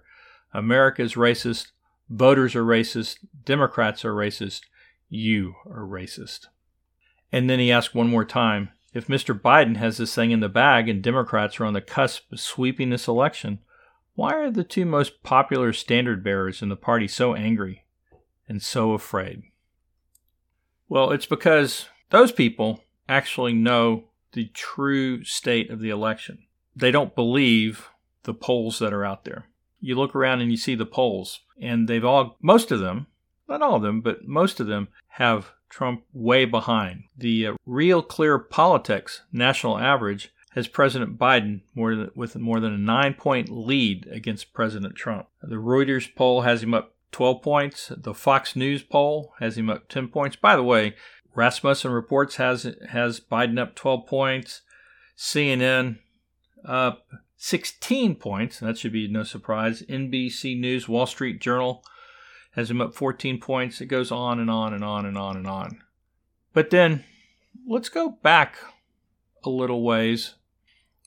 America 0.54 1.02
is 1.02 1.14
racist. 1.14 1.72
Voters 2.08 2.56
are 2.56 2.64
racist. 2.64 3.18
Democrats 3.44 4.02
are 4.06 4.14
racist. 4.14 4.62
You 5.10 5.56
are 5.66 5.86
racist. 5.86 6.46
And 7.30 7.50
then 7.50 7.58
he 7.58 7.70
asked 7.70 7.94
one 7.94 8.08
more 8.08 8.24
time 8.24 8.70
if 8.94 9.06
Mr. 9.06 9.38
Biden 9.38 9.76
has 9.76 9.98
this 9.98 10.14
thing 10.14 10.30
in 10.30 10.40
the 10.40 10.48
bag 10.48 10.88
and 10.88 11.02
Democrats 11.02 11.60
are 11.60 11.66
on 11.66 11.74
the 11.74 11.82
cusp 11.82 12.32
of 12.32 12.40
sweeping 12.40 12.88
this 12.88 13.06
election, 13.06 13.58
why 14.14 14.32
are 14.32 14.50
the 14.50 14.64
two 14.64 14.86
most 14.86 15.22
popular 15.22 15.74
standard 15.74 16.24
bearers 16.24 16.62
in 16.62 16.70
the 16.70 16.76
party 16.76 17.06
so 17.06 17.34
angry 17.34 17.84
and 18.48 18.62
so 18.62 18.92
afraid? 18.92 19.42
Well, 20.88 21.10
it's 21.10 21.26
because 21.26 21.86
those 22.10 22.32
people 22.32 22.82
actually 23.08 23.52
know 23.52 24.04
the 24.32 24.46
true 24.54 25.24
state 25.24 25.70
of 25.70 25.80
the 25.80 25.90
election. 25.90 26.38
They 26.74 26.90
don't 26.90 27.14
believe 27.14 27.88
the 28.22 28.34
polls 28.34 28.78
that 28.78 28.92
are 28.92 29.04
out 29.04 29.24
there. 29.24 29.46
You 29.80 29.94
look 29.94 30.14
around 30.14 30.40
and 30.40 30.50
you 30.50 30.56
see 30.56 30.74
the 30.74 30.86
polls, 30.86 31.40
and 31.60 31.88
they've 31.88 32.04
all, 32.04 32.36
most 32.40 32.70
of 32.70 32.80
them, 32.80 33.06
not 33.48 33.62
all 33.62 33.76
of 33.76 33.82
them, 33.82 34.00
but 34.00 34.26
most 34.26 34.60
of 34.60 34.66
them 34.66 34.88
have 35.08 35.52
Trump 35.68 36.04
way 36.12 36.44
behind. 36.44 37.04
The 37.16 37.48
uh, 37.48 37.52
Real 37.66 38.02
Clear 38.02 38.38
Politics 38.38 39.22
national 39.32 39.78
average 39.78 40.32
has 40.52 40.68
President 40.68 41.18
Biden 41.18 41.60
more 41.74 41.94
than, 41.94 42.10
with 42.14 42.36
more 42.36 42.60
than 42.60 42.72
a 42.72 42.78
nine 42.78 43.14
point 43.14 43.48
lead 43.48 44.08
against 44.10 44.52
President 44.52 44.96
Trump. 44.96 45.26
The 45.42 45.56
Reuters 45.56 46.14
poll 46.14 46.42
has 46.42 46.62
him 46.62 46.74
up 46.74 46.94
12 47.12 47.42
points. 47.42 47.92
The 47.96 48.14
Fox 48.14 48.54
News 48.54 48.82
poll 48.82 49.32
has 49.40 49.56
him 49.56 49.70
up 49.70 49.88
10 49.88 50.08
points. 50.08 50.36
By 50.36 50.56
the 50.56 50.62
way, 50.62 50.94
Rasmussen 51.34 51.92
Reports 51.92 52.36
has 52.36 52.74
has 52.90 53.20
Biden 53.20 53.58
up 53.58 53.74
12 53.74 54.06
points. 54.06 54.62
CNN 55.16 55.98
up 56.64 57.06
16 57.36 58.16
points. 58.16 58.60
That 58.60 58.78
should 58.78 58.92
be 58.92 59.08
no 59.08 59.22
surprise. 59.22 59.82
NBC 59.82 60.58
News, 60.58 60.88
Wall 60.88 61.06
Street 61.06 61.40
Journal 61.40 61.84
has 62.52 62.70
him 62.70 62.80
up 62.80 62.94
14 62.94 63.40
points. 63.40 63.80
It 63.80 63.86
goes 63.86 64.10
on 64.10 64.40
and 64.40 64.50
on 64.50 64.74
and 64.74 64.84
on 64.84 65.06
and 65.06 65.16
on 65.16 65.36
and 65.36 65.46
on. 65.46 65.82
But 66.52 66.70
then 66.70 67.04
let's 67.66 67.88
go 67.88 68.10
back 68.10 68.56
a 69.44 69.50
little 69.50 69.82
ways, 69.82 70.34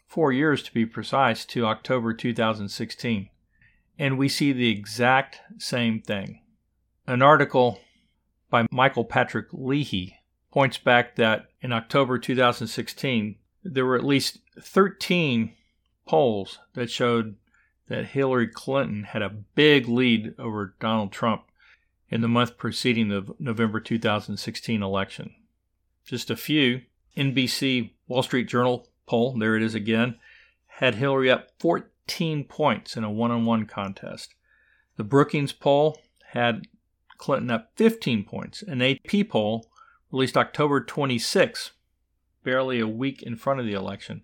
four 0.08 0.32
years 0.32 0.64
to 0.64 0.74
be 0.74 0.86
precise, 0.86 1.46
to 1.48 1.66
October 1.66 2.14
2016. 2.14 3.30
And 4.02 4.18
we 4.18 4.30
see 4.30 4.52
the 4.52 4.72
exact 4.72 5.42
same 5.60 6.02
thing. 6.02 6.42
An 7.06 7.22
article 7.22 7.82
by 8.50 8.66
Michael 8.72 9.06
Patrick 9.06 9.50
Leahy 9.52 10.18
points 10.52 10.80
back 10.80 11.18
that 11.18 11.50
in 11.62 11.72
October 11.72 12.18
2016, 12.18 13.36
there 13.64 13.86
were 13.86 13.96
at 13.96 14.04
least 14.04 14.40
13 14.60 15.54
polls 16.08 16.58
that 16.74 16.90
showed 16.90 17.36
that 17.90 18.08
Hillary 18.08 18.48
Clinton 18.48 19.04
had 19.04 19.22
a 19.22 19.30
big 19.30 19.88
lead 19.88 20.34
over 20.40 20.74
Donald 20.80 21.12
Trump 21.12 21.44
in 22.10 22.22
the 22.22 22.28
month 22.28 22.58
preceding 22.58 23.10
the 23.10 23.36
November 23.38 23.80
2016 23.80 24.82
election. 24.82 25.36
Just 26.06 26.32
a 26.32 26.36
few 26.36 26.82
NBC 27.16 27.92
Wall 28.08 28.24
Street 28.24 28.48
Journal 28.48 28.88
poll, 29.06 29.38
there 29.38 29.56
it 29.56 29.62
is 29.62 29.76
again, 29.76 30.16
had 30.66 30.96
Hillary 30.96 31.30
up 31.30 31.50
14 31.60 31.86
points 32.48 32.98
in 32.98 33.04
a 33.04 33.12
one 33.12 33.32
on 33.32 33.46
one 33.46 33.66
contest. 33.66 34.36
The 34.98 35.04
Brookings 35.04 35.54
poll 35.54 36.00
had 36.32 36.68
Clinton 37.18 37.52
up 37.52 37.72
15 37.76 38.24
points. 38.24 38.62
An 38.62 38.82
AP 38.82 39.30
poll 39.30 39.68
released 40.12 40.38
October 40.38 40.82
26, 40.82 41.72
barely 42.44 42.80
a 42.80 42.88
week 42.88 43.22
in 43.22 43.36
front 43.36 43.60
of 43.60 43.66
the 43.66 43.74
election, 43.74 44.24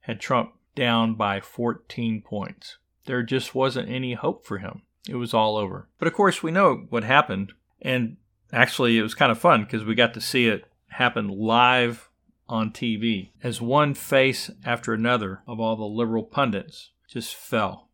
had 0.00 0.20
Trump 0.20 0.52
down 0.74 1.14
by 1.14 1.40
14 1.40 2.22
points 2.22 2.78
there 3.06 3.22
just 3.22 3.54
wasn't 3.54 3.88
any 3.88 4.14
hope 4.14 4.44
for 4.44 4.58
him. 4.58 4.82
It 5.08 5.16
was 5.16 5.34
all 5.34 5.56
over. 5.56 5.88
But 5.98 6.08
of 6.08 6.14
course, 6.14 6.42
we 6.42 6.50
know 6.50 6.86
what 6.88 7.04
happened. 7.04 7.52
And 7.82 8.16
actually, 8.52 8.98
it 8.98 9.02
was 9.02 9.14
kind 9.14 9.30
of 9.30 9.38
fun 9.38 9.64
because 9.64 9.84
we 9.84 9.94
got 9.94 10.14
to 10.14 10.20
see 10.20 10.46
it 10.46 10.64
happen 10.88 11.28
live 11.28 12.08
on 12.48 12.70
TV 12.70 13.30
as 13.42 13.60
one 13.60 13.94
face 13.94 14.50
after 14.64 14.92
another 14.92 15.42
of 15.46 15.60
all 15.60 15.76
the 15.76 15.84
liberal 15.84 16.22
pundits 16.22 16.90
just 17.08 17.34
fell 17.34 17.88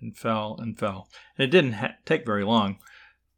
and 0.00 0.16
fell 0.16 0.56
and 0.58 0.78
fell. 0.78 1.08
And 1.36 1.44
it 1.44 1.50
didn't 1.50 1.74
ha- 1.74 1.96
take 2.04 2.26
very 2.26 2.44
long 2.44 2.78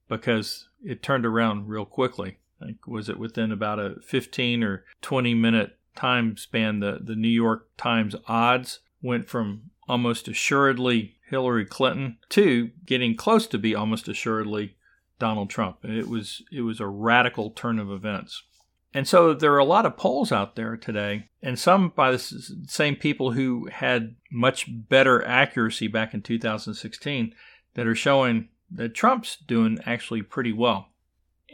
because 0.08 0.68
it 0.85 1.02
turned 1.02 1.26
around 1.26 1.68
real 1.68 1.85
quickly. 1.85 2.38
Like, 2.61 2.87
was 2.87 3.08
it 3.08 3.18
within 3.18 3.52
about 3.52 3.78
a 3.78 3.96
15 4.02 4.62
or 4.62 4.85
20 5.02 5.35
minute 5.35 5.78
time 5.94 6.37
span? 6.37 6.80
The, 6.80 6.99
the 7.02 7.16
New 7.16 7.28
York 7.28 7.68
Times 7.76 8.14
odds 8.26 8.80
went 9.02 9.28
from 9.28 9.70
almost 9.88 10.28
assuredly 10.28 11.16
Hillary 11.28 11.64
Clinton 11.64 12.18
to 12.30 12.70
getting 12.85 13.14
close 13.16 13.46
to 13.49 13.58
be 13.58 13.75
almost 13.75 14.08
assuredly 14.08 14.76
Donald 15.18 15.50
Trump. 15.50 15.78
It 15.82 16.08
was 16.08 16.42
it 16.52 16.62
was 16.62 16.80
a 16.80 16.87
radical 16.87 17.50
turn 17.50 17.78
of 17.78 17.90
events. 17.90 18.42
And 18.96 19.06
so 19.06 19.34
there 19.34 19.52
are 19.52 19.58
a 19.58 19.64
lot 19.66 19.84
of 19.84 19.98
polls 19.98 20.32
out 20.32 20.56
there 20.56 20.74
today, 20.74 21.28
and 21.42 21.58
some 21.58 21.90
by 21.90 22.10
the 22.10 22.18
same 22.18 22.96
people 22.96 23.32
who 23.32 23.68
had 23.70 24.16
much 24.32 24.70
better 24.70 25.22
accuracy 25.22 25.86
back 25.86 26.14
in 26.14 26.22
2016 26.22 27.34
that 27.74 27.86
are 27.86 27.94
showing 27.94 28.48
that 28.70 28.94
Trump's 28.94 29.36
doing 29.36 29.78
actually 29.84 30.22
pretty 30.22 30.54
well. 30.54 30.88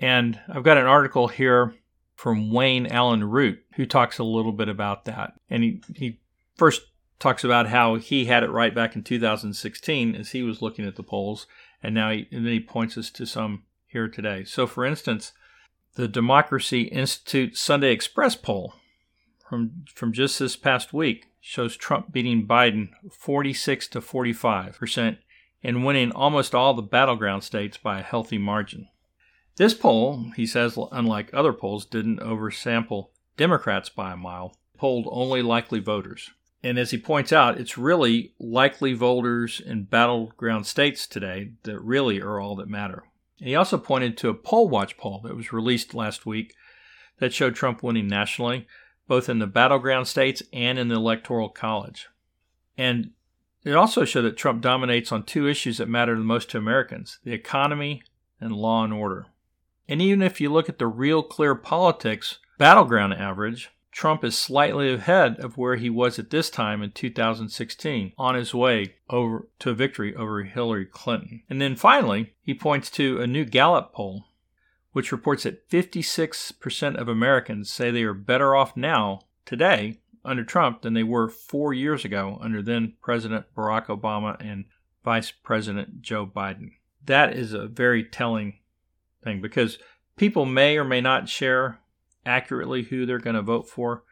And 0.00 0.38
I've 0.49 0.62
got 0.62 0.78
an 0.78 0.87
article 0.87 1.26
here 1.26 1.75
from 2.14 2.52
Wayne 2.52 2.87
Allyn 2.87 3.25
Root 3.25 3.64
who 3.75 3.87
talks 3.87 4.20
a 4.20 4.25
little 4.25 4.52
bit 4.52 4.68
about 4.68 5.04
that. 5.06 5.32
And 5.50 5.64
he, 5.64 5.82
he 5.96 6.20
first 6.54 6.82
talks 7.18 7.42
about 7.42 7.66
how 7.66 7.96
he 7.96 8.26
had 8.26 8.44
it 8.44 8.50
right 8.50 8.72
back 8.72 8.94
in 8.94 9.02
2016 9.02 10.14
as 10.14 10.30
he 10.30 10.44
was 10.44 10.62
looking 10.62 10.87
at 10.87 10.94
the 10.94 11.02
polls, 11.02 11.49
and 11.82 11.92
now 11.92 12.12
he, 12.12 12.28
and 12.30 12.46
then 12.46 12.52
he 12.52 12.61
points 12.61 12.96
us 12.96 13.11
to 13.11 13.26
some 13.26 13.64
here 13.88 14.06
today. 14.06 14.44
So, 14.44 14.68
for 14.68 14.84
instance, 14.84 15.32
the 15.94 16.08
Democracy 16.08 16.82
Institute 16.82 17.56
Sunday 17.56 17.92
Express 17.92 18.34
poll 18.34 18.75
from 19.49 19.84
from 19.94 20.12
just 20.12 20.38
this 20.38 20.56
past 20.56 20.92
week 20.92 21.26
shows 21.40 21.76
Trump 21.76 22.12
beating 22.12 22.46
Biden 22.46 22.90
46 23.11 23.88
to 23.88 24.00
45 24.00 24.78
percent 24.78 25.18
and 25.62 25.84
winning 25.84 26.11
almost 26.12 26.54
all 26.54 26.75
the 26.75 26.82
battleground 26.82 27.44
states 27.44 27.76
by 27.76 28.00
a 28.00 28.04
healthy 28.04 28.38
margin. 28.38 28.88
This 29.56 29.75
poll, 29.75 30.32
he 30.34 30.46
says, 30.46 30.78
unlike 30.90 31.30
other 31.32 31.52
polls, 31.52 31.84
didn't 31.84 32.20
oversample 32.20 33.08
Democrats 33.37 33.88
by 33.88 34.12
a 34.12 34.16
mile, 34.16 34.56
polled 34.76 35.06
only 35.11 35.42
likely 35.42 35.78
voters. 35.78 36.30
And 36.64 36.78
as 36.78 36.90
he 36.90 36.99
points 36.99 37.32
out, 37.32 37.61
it's 37.61 37.76
really 37.76 38.32
likely 38.38 38.94
voters 38.94 39.61
in 39.61 39.84
battleground 39.84 40.66
states 40.66 41.06
today 41.06 41.52
that 41.64 41.80
really 41.80 42.20
are 42.20 42.40
all 42.40 42.56
that 42.56 42.68
matter. 42.68 43.04
He 43.42 43.56
also 43.56 43.76
pointed 43.76 44.16
to 44.18 44.28
a 44.28 44.34
Poll 44.34 44.68
Watch 44.68 44.96
poll 44.96 45.20
that 45.25 45.37
was 45.37 45.52
released 45.52 45.94
last 45.94 46.25
week 46.25 46.54
that 47.18 47.34
showed 47.34 47.56
Trump 47.56 47.82
winning 47.82 48.06
nationally, 48.06 48.68
both 49.08 49.28
in 49.28 49.40
the 49.40 49.46
battleground 49.49 50.06
states 50.06 50.42
and 50.52 50.78
in 50.78 50.88
the 50.88 50.94
Electoral 50.94 51.49
College. 51.49 52.08
And 52.78 53.11
it 53.64 53.75
also 53.75 54.04
showed 54.04 54.22
that 54.22 54.37
Trump 54.37 54.62
dominates 54.62 55.11
on 55.11 55.25
two 55.25 55.49
issues 55.49 55.78
that 55.78 55.88
matter 55.88 56.16
the 56.16 56.22
most 56.22 56.50
to 56.50 56.58
Americans 56.58 57.18
the 57.25 57.32
economy 57.32 58.02
and 58.40 58.52
law 58.52 58.84
and 58.84 58.92
order. 58.92 59.26
And 59.88 60.00
even 60.00 60.22
if 60.22 60.40
you 60.40 60.50
look 60.50 60.68
at 60.68 60.78
the 60.78 60.87
real 60.87 61.22
clear 61.22 61.54
politics 61.54 62.38
battleground 62.58 63.14
average, 63.14 63.70
Trump 63.92 64.25
is 64.25 64.37
slightly 64.37 64.92
ahead 64.92 65.38
of 65.38 65.56
where 65.56 65.76
he 65.76 65.90
was 65.90 66.18
at 66.18 66.30
this 66.30 66.50
time 66.50 66.82
in 66.82 66.90
2016 66.90 68.12
on 68.18 68.34
his 68.34 68.54
way 68.54 68.94
over 69.08 69.49
to 69.58 69.70
a 69.70 69.75
victory 69.75 70.16
over 70.16 70.42
Hillary 70.42 70.87
Clinton. 70.87 71.42
And 71.49 71.61
then 71.61 71.76
finally, 71.76 72.32
he 72.42 72.54
points 72.54 72.90
to 72.92 73.20
a 73.20 73.26
new 73.26 73.44
Gallup 73.44 73.92
poll 73.92 74.25
which 74.92 75.12
reports 75.12 75.44
that 75.44 75.68
56% 75.70 76.96
of 76.96 77.08
Americans 77.08 77.70
say 77.70 77.90
they 77.90 78.02
are 78.02 78.12
better 78.12 78.54
off 78.54 78.76
now 78.76 79.20
today 79.46 79.99
under 80.25 80.44
Trump 80.44 80.82
than 80.82 80.92
they 80.94 81.02
were 81.02 81.28
4 81.28 81.72
years 81.72 82.04
ago 82.04 82.38
under 82.40 82.62
then 82.62 82.94
President 83.02 83.46
Barack 83.56 83.87
Obama 83.87 84.37
and 84.38 84.66
Vice 85.04 85.30
President 85.30 86.02
Joe 86.02 86.26
Biden. 86.26 86.72
That 87.04 87.34
is 87.34 87.52
a 87.52 87.66
very 87.66 88.04
telling 88.04 88.58
thing 89.25 89.40
because 89.40 89.78
people 90.16 90.44
may 90.44 90.76
or 90.76 90.84
may 90.84 91.00
not 91.00 91.28
share 91.28 91.80
accurately 92.25 92.85
who 92.85 93.07
they're 93.07 93.19
going 93.19 93.37
to 93.37 93.43
vote 93.43 93.69
for, 93.69 94.05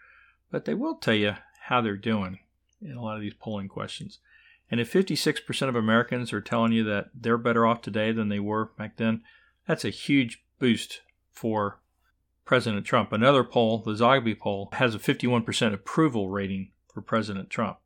but 0.51 0.65
they 0.65 0.75
will 0.75 0.97
tell 0.97 1.15
you 1.15 1.35
how 1.65 1.81
they're 1.81 1.97
doing 1.97 2.39
in 2.83 2.97
a 2.97 3.03
lot 3.03 3.17
of 3.17 3.23
these 3.23 3.35
polling 3.35 3.69
questions. 3.69 4.19
And 4.71 4.81
if 4.81 4.93
56% 4.93 5.69
of 5.69 5.77
Americans 5.77 6.33
are 6.33 6.41
telling 6.41 6.73
you 6.73 6.85
that 6.85 7.11
they're 7.15 7.39
better 7.39 7.67
off 7.67 7.83
today 7.83 8.13
than 8.13 8.29
they 8.29 8.41
were 8.41 8.67
back 8.79 8.97
then, 8.97 9.23
that's 9.67 9.85
a 9.85 9.91
huge 9.91 10.45
boost 10.59 11.01
for 11.31 11.81
President 12.45 12.85
Trump. 12.85 13.13
Another 13.13 13.45
poll, 13.45 13.79
the 13.79 13.93
Zogby 13.93 14.39
poll, 14.39 14.69
has 14.75 14.95
a 14.95 14.99
51% 14.99 15.75
approval 15.75 16.29
rating 16.29 16.71
for 16.93 17.01
President 17.01 17.51
Trump. 17.51 17.79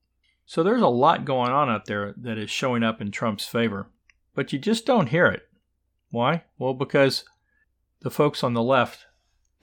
So 0.47 0.62
there's 0.62 0.83
a 0.83 0.88
lot 0.88 1.25
going 1.25 1.52
on 1.52 1.71
out 1.71 1.87
there 1.87 2.14
that 2.16 2.38
is 2.38 2.50
showing 2.50 2.83
up 2.83 3.00
in 3.00 3.11
Trump's 3.11 3.47
favor, 3.47 3.88
but 4.35 4.52
you 4.52 4.59
just 4.59 4.85
don't 4.85 5.09
hear 5.09 5.26
it. 5.26 5.49
Why? 6.11 6.45
Well, 6.59 6.75
because 6.75 7.25
the 8.00 8.11
folks 8.11 8.45
on 8.45 8.52
the 8.52 8.62
left 8.62 9.07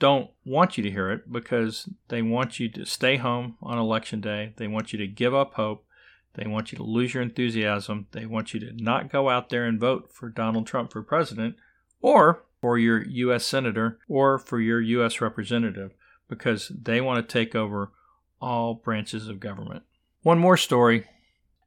don't 0.02 0.30
want 0.44 0.76
you 0.76 0.82
to 0.82 0.90
hear 0.90 1.12
it 1.12 1.30
because 1.30 1.88
they 2.08 2.22
want 2.22 2.58
you 2.58 2.68
to 2.68 2.84
stay 2.84 3.18
home 3.18 3.56
on 3.62 3.78
election 3.78 4.20
day. 4.20 4.52
They 4.56 4.66
want 4.66 4.92
you 4.92 4.98
to 4.98 5.06
give 5.06 5.32
up 5.32 5.54
hope. 5.54 5.86
They 6.34 6.44
want 6.44 6.72
you 6.72 6.78
to 6.78 6.82
lose 6.82 7.14
your 7.14 7.22
enthusiasm. 7.22 8.08
They 8.10 8.26
want 8.26 8.52
you 8.52 8.58
to 8.58 8.72
not 8.72 9.12
go 9.12 9.30
out 9.30 9.48
there 9.48 9.64
and 9.64 9.78
vote 9.78 10.10
for 10.12 10.28
Donald 10.28 10.66
Trump 10.66 10.90
for 10.90 11.04
president 11.04 11.54
or 12.00 12.42
for 12.60 12.78
your 12.78 13.04
U.S. 13.04 13.46
senator 13.46 14.00
or 14.08 14.40
for 14.40 14.60
your 14.60 14.80
U.S. 14.80 15.20
representative 15.20 15.92
because 16.28 16.72
they 16.76 17.00
want 17.00 17.24
to 17.24 17.32
take 17.32 17.54
over 17.54 17.92
all 18.40 18.74
branches 18.74 19.28
of 19.28 19.38
government. 19.38 19.84
One 20.22 20.40
more 20.40 20.56
story 20.56 21.06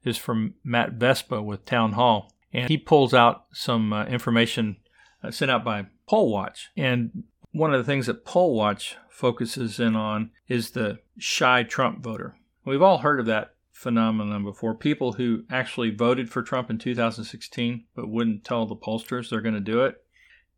is 0.04 0.18
from 0.18 0.56
Matt 0.62 0.92
Vespa 0.92 1.40
with 1.40 1.64
Town 1.64 1.92
Hall, 1.92 2.34
and 2.52 2.68
he 2.68 2.76
pulls 2.76 3.14
out 3.14 3.46
some 3.54 3.94
uh, 3.94 4.04
information 4.04 4.76
uh, 5.24 5.30
sent 5.30 5.50
out 5.50 5.64
by 5.64 5.86
Poll 6.06 6.30
Watch. 6.30 6.70
And 6.76 7.24
one 7.52 7.72
of 7.72 7.78
the 7.78 7.90
things 7.90 8.06
that 8.06 8.24
Poll 8.24 8.54
Watch 8.54 8.96
focuses 9.08 9.80
in 9.80 9.96
on 9.96 10.30
is 10.48 10.70
the 10.70 10.98
shy 11.18 11.62
Trump 11.62 12.02
voter. 12.02 12.36
We've 12.64 12.82
all 12.82 12.98
heard 12.98 13.20
of 13.20 13.26
that 13.26 13.54
phenomenon 13.70 14.44
before. 14.44 14.74
People 14.74 15.12
who 15.12 15.44
actually 15.50 15.90
voted 15.90 16.30
for 16.30 16.42
Trump 16.42 16.70
in 16.70 16.78
2016 16.78 17.84
but 17.94 18.08
wouldn't 18.08 18.44
tell 18.44 18.66
the 18.66 18.76
pollsters 18.76 19.30
they're 19.30 19.40
going 19.40 19.54
to 19.54 19.60
do 19.60 19.84
it. 19.84 20.02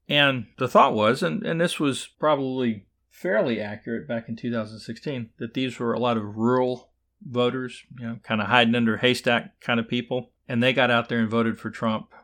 And 0.08 0.46
the 0.56 0.68
thought 0.68 0.94
was, 0.94 1.22
and, 1.22 1.44
and 1.44 1.60
this 1.60 1.78
was 1.78 2.06
probably 2.18 2.86
fairly 3.10 3.60
accurate 3.60 4.08
back 4.08 4.28
in 4.28 4.36
2016, 4.36 5.30
that 5.38 5.54
these 5.54 5.78
were 5.78 5.92
a 5.92 5.98
lot 5.98 6.16
of 6.16 6.36
rural 6.36 6.90
voters, 7.20 7.82
you 7.98 8.06
know, 8.06 8.18
kind 8.22 8.40
of 8.40 8.46
hiding 8.46 8.74
under 8.74 8.96
haystack 8.96 9.60
kind 9.60 9.78
of 9.80 9.88
people. 9.88 10.30
And 10.48 10.62
they 10.62 10.72
got 10.72 10.90
out 10.90 11.08
there 11.08 11.18
and 11.18 11.28
voted 11.28 11.58
for 11.58 11.70
Trump 11.70 12.14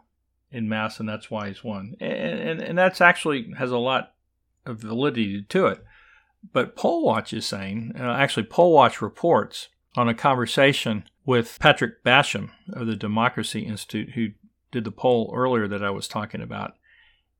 in 0.50 0.68
mass, 0.68 1.00
and 1.00 1.08
that's 1.08 1.30
why 1.30 1.48
he's 1.48 1.64
won. 1.64 1.96
And, 2.00 2.40
and, 2.40 2.60
and 2.62 2.78
that's 2.78 3.00
actually 3.00 3.52
has 3.58 3.70
a 3.70 3.76
lot 3.76 4.14
validity 4.66 5.42
to 5.42 5.66
it. 5.66 5.84
But 6.52 6.76
Poll 6.76 7.04
Watch 7.04 7.32
is 7.32 7.46
saying, 7.46 7.92
uh, 7.98 8.02
actually, 8.02 8.44
Poll 8.44 8.72
Watch 8.72 9.00
reports 9.00 9.68
on 9.96 10.08
a 10.08 10.14
conversation 10.14 11.04
with 11.24 11.58
Patrick 11.58 12.04
Basham 12.04 12.50
of 12.72 12.86
the 12.86 12.96
Democracy 12.96 13.60
Institute, 13.60 14.10
who 14.14 14.28
did 14.70 14.84
the 14.84 14.90
poll 14.90 15.32
earlier 15.34 15.68
that 15.68 15.84
I 15.84 15.90
was 15.90 16.08
talking 16.08 16.42
about. 16.42 16.74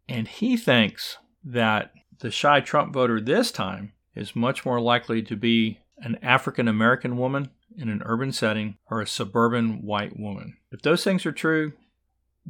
And 0.09 0.29
he 0.29 0.57
thinks 0.57 1.19
that 1.45 1.93
the 2.21 2.31
shy 2.31 2.61
Trump 2.61 2.95
voter 2.95 3.21
this 3.21 3.51
time 3.51 3.93
is 4.15 4.37
much 4.37 4.65
more 4.65 4.81
likely 4.81 5.23
to 5.23 5.37
be 5.37 5.81
an 5.99 6.17
African 6.23 6.69
American 6.69 7.17
woman 7.17 7.51
in 7.77 7.89
an 7.89 8.03
urban 8.05 8.33
setting 8.33 8.77
or 8.89 9.01
a 9.01 9.07
suburban 9.07 9.83
white 9.83 10.19
woman. 10.19 10.57
If 10.71 10.83
those 10.83 11.03
things 11.03 11.27
are 11.27 11.33
true, 11.33 11.73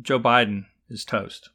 Joe 0.00 0.20
Biden 0.20 0.66
is 0.88 1.04
toast. 1.04 1.50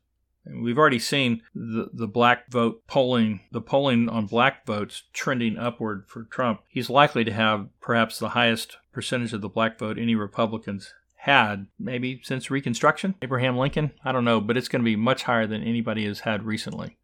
We've 0.54 0.78
already 0.78 1.00
seen 1.00 1.42
the, 1.54 1.90
the 1.94 2.08
black 2.08 2.50
vote 2.50 2.86
polling, 2.88 3.42
the 3.52 3.62
polling 3.62 4.10
on 4.10 4.26
black 4.26 4.66
votes 4.66 5.04
trending 5.14 5.58
upward 5.58 6.06
for 6.08 6.24
Trump. 6.24 6.62
He's 6.68 6.90
likely 6.90 7.24
to 7.24 7.34
have 7.34 7.68
perhaps 7.82 8.20
the 8.20 8.30
highest 8.30 8.78
percentage 8.92 9.34
of 9.34 9.42
the 9.42 9.50
black 9.50 9.78
vote 9.78 9.98
any 9.98 10.16
Republicans 10.16 10.94
had, 11.16 11.68
maybe 11.78 12.22
since 12.24 12.50
Reconstruction, 12.50 13.16
Abraham 13.22 13.58
Lincoln. 13.58 13.92
I 14.04 14.12
don't 14.12 14.26
know, 14.26 14.40
but 14.40 14.58
it's 14.58 14.70
going 14.70 14.82
to 14.82 14.90
be 14.90 14.96
much 14.96 15.24
higher 15.24 15.46
than 15.46 15.64
anybody 15.64 16.06
has 16.06 16.22
had 16.22 16.44
recently. 16.46 16.98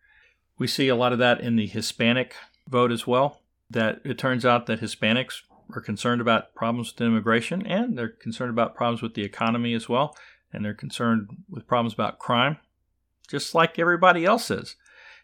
We 0.58 0.68
see 0.68 0.88
a 0.88 0.96
lot 0.96 1.14
of 1.14 1.20
that 1.20 1.42
in 1.42 1.58
the 1.58 1.68
Hispanic 1.68 2.36
vote 2.68 2.92
as 2.92 3.06
well. 3.06 3.42
That 3.70 4.00
it 4.06 4.18
turns 4.18 4.46
out 4.46 4.68
that 4.68 4.80
Hispanics 4.80 5.42
are 5.74 5.82
concerned 5.82 6.22
about 6.22 6.54
problems 6.54 6.94
with 6.94 7.06
immigration 7.06 7.66
and 7.66 7.98
they're 7.98 8.10
concerned 8.10 8.52
about 8.52 8.76
problems 8.76 9.02
with 9.02 9.16
the 9.16 9.24
economy 9.24 9.74
as 9.74 9.90
well, 9.90 10.16
and 10.54 10.64
they're 10.64 10.74
concerned 10.74 11.30
with 11.50 11.68
problems 11.68 11.94
about 11.94 12.20
crime 12.20 12.58
just 13.26 13.56
like 13.56 13.80
everybody 13.80 14.26
else 14.26 14.52
is. 14.52 14.76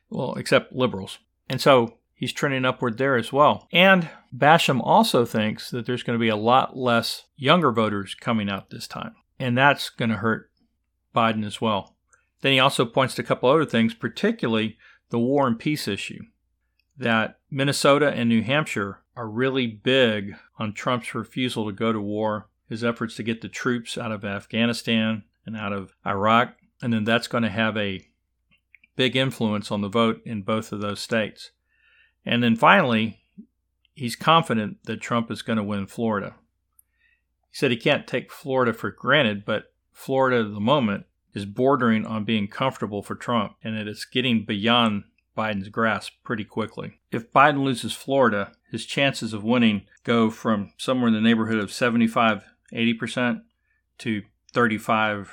Well, 0.10 0.36
except 0.36 0.74
liberals. 0.74 1.20
And 1.50 1.62
so 1.62 1.98
he's 2.14 2.34
trending 2.34 2.66
upward 2.66 2.98
there 2.98 3.16
as 3.16 3.34
well. 3.34 3.68
And 3.72 4.10
Basham 4.36 4.82
also 4.84 5.26
thinks 5.26 5.72
that 5.72 5.86
there's 5.86 6.04
going 6.04 6.18
to 6.18 6.22
be 6.22 6.30
a 6.30 6.36
lot 6.36 6.78
less 6.78 7.26
younger 7.36 7.72
voters 7.72 8.16
coming 8.16 8.50
out 8.50 8.70
this 8.70 8.88
time. 8.88 9.16
And 9.40 9.58
that's 9.58 9.90
going 9.90 10.10
to 10.10 10.18
hurt 10.18 10.52
Biden 11.16 11.46
as 11.46 11.60
well. 11.60 11.96
Then 12.42 12.54
he 12.54 12.60
also 12.60 12.86
points 12.86 13.16
to 13.16 13.22
a 13.22 13.26
couple 13.26 13.50
other 13.50 13.66
things, 13.66 13.94
particularly 13.94 14.78
the 15.10 15.20
war 15.20 15.48
and 15.48 15.58
peace 15.58 15.88
issue. 15.88 16.24
That 16.98 17.40
Minnesota 17.50 18.12
and 18.12 18.30
New 18.30 18.44
Hampshire 18.44 19.00
are 19.16 19.28
really 19.28 19.68
big 19.68 20.36
on 20.58 20.74
Trump's 20.74 21.14
refusal 21.16 21.66
to 21.66 21.72
go 21.72 21.92
to 21.92 22.00
war, 22.00 22.48
his 22.70 22.84
efforts 22.84 23.16
to 23.16 23.24
get 23.24 23.42
the 23.42 23.50
troops 23.50 23.98
out 23.98 24.12
of 24.12 24.24
Afghanistan 24.24 25.24
and 25.46 25.58
out 25.58 25.74
of 25.74 25.94
Iraq, 26.06 26.56
and 26.82 26.94
then 26.94 27.04
that's 27.04 27.28
going 27.28 27.44
to 27.44 27.50
have 27.50 27.78
a 27.78 28.06
big 28.96 29.16
influence 29.16 29.72
on 29.72 29.82
the 29.82 29.90
vote 29.90 30.22
in 30.26 30.42
both 30.42 30.72
of 30.72 30.82
those 30.82 31.00
states. 31.00 31.52
And 32.26 32.44
then 32.44 32.56
finally, 32.56 33.22
he's 33.94 34.16
confident 34.16 34.78
that 34.86 35.02
Trump 35.02 35.32
is 35.32 35.42
going 35.42 35.58
to 35.58 35.64
win 35.64 35.88
Florida. 35.88 36.36
He 37.50 37.58
said 37.58 37.72
he 37.72 37.78
can't 37.78 38.08
take 38.08 38.32
Florida 38.32 38.74
for 38.74 38.92
granted, 38.92 39.46
but 39.46 39.74
Florida 39.92 40.40
at 40.46 40.54
the 40.54 40.60
moment 40.60 41.06
is 41.34 41.46
bordering 41.46 42.06
on 42.06 42.24
being 42.24 42.48
comfortable 42.48 43.02
for 43.02 43.16
Trump 43.16 43.54
and 43.64 43.78
that 43.78 43.88
it's 43.88 44.06
getting 44.06 44.46
beyond 44.46 45.04
Biden's 45.38 45.70
grasp 45.70 46.14
pretty 46.24 46.44
quickly. 46.44 47.00
If 47.12 47.32
Biden 47.32 47.64
loses 47.64 47.94
Florida, 47.94 48.52
his 48.70 48.86
chances 48.86 49.34
of 49.34 49.44
winning 49.44 49.84
go 50.04 50.30
from 50.30 50.74
somewhere 50.78 51.08
in 51.08 51.14
the 51.14 51.22
neighborhood 51.22 51.60
of 51.60 51.72
75, 51.72 52.44
80% 52.74 53.42
to 54.00 54.24
35% 54.54 55.28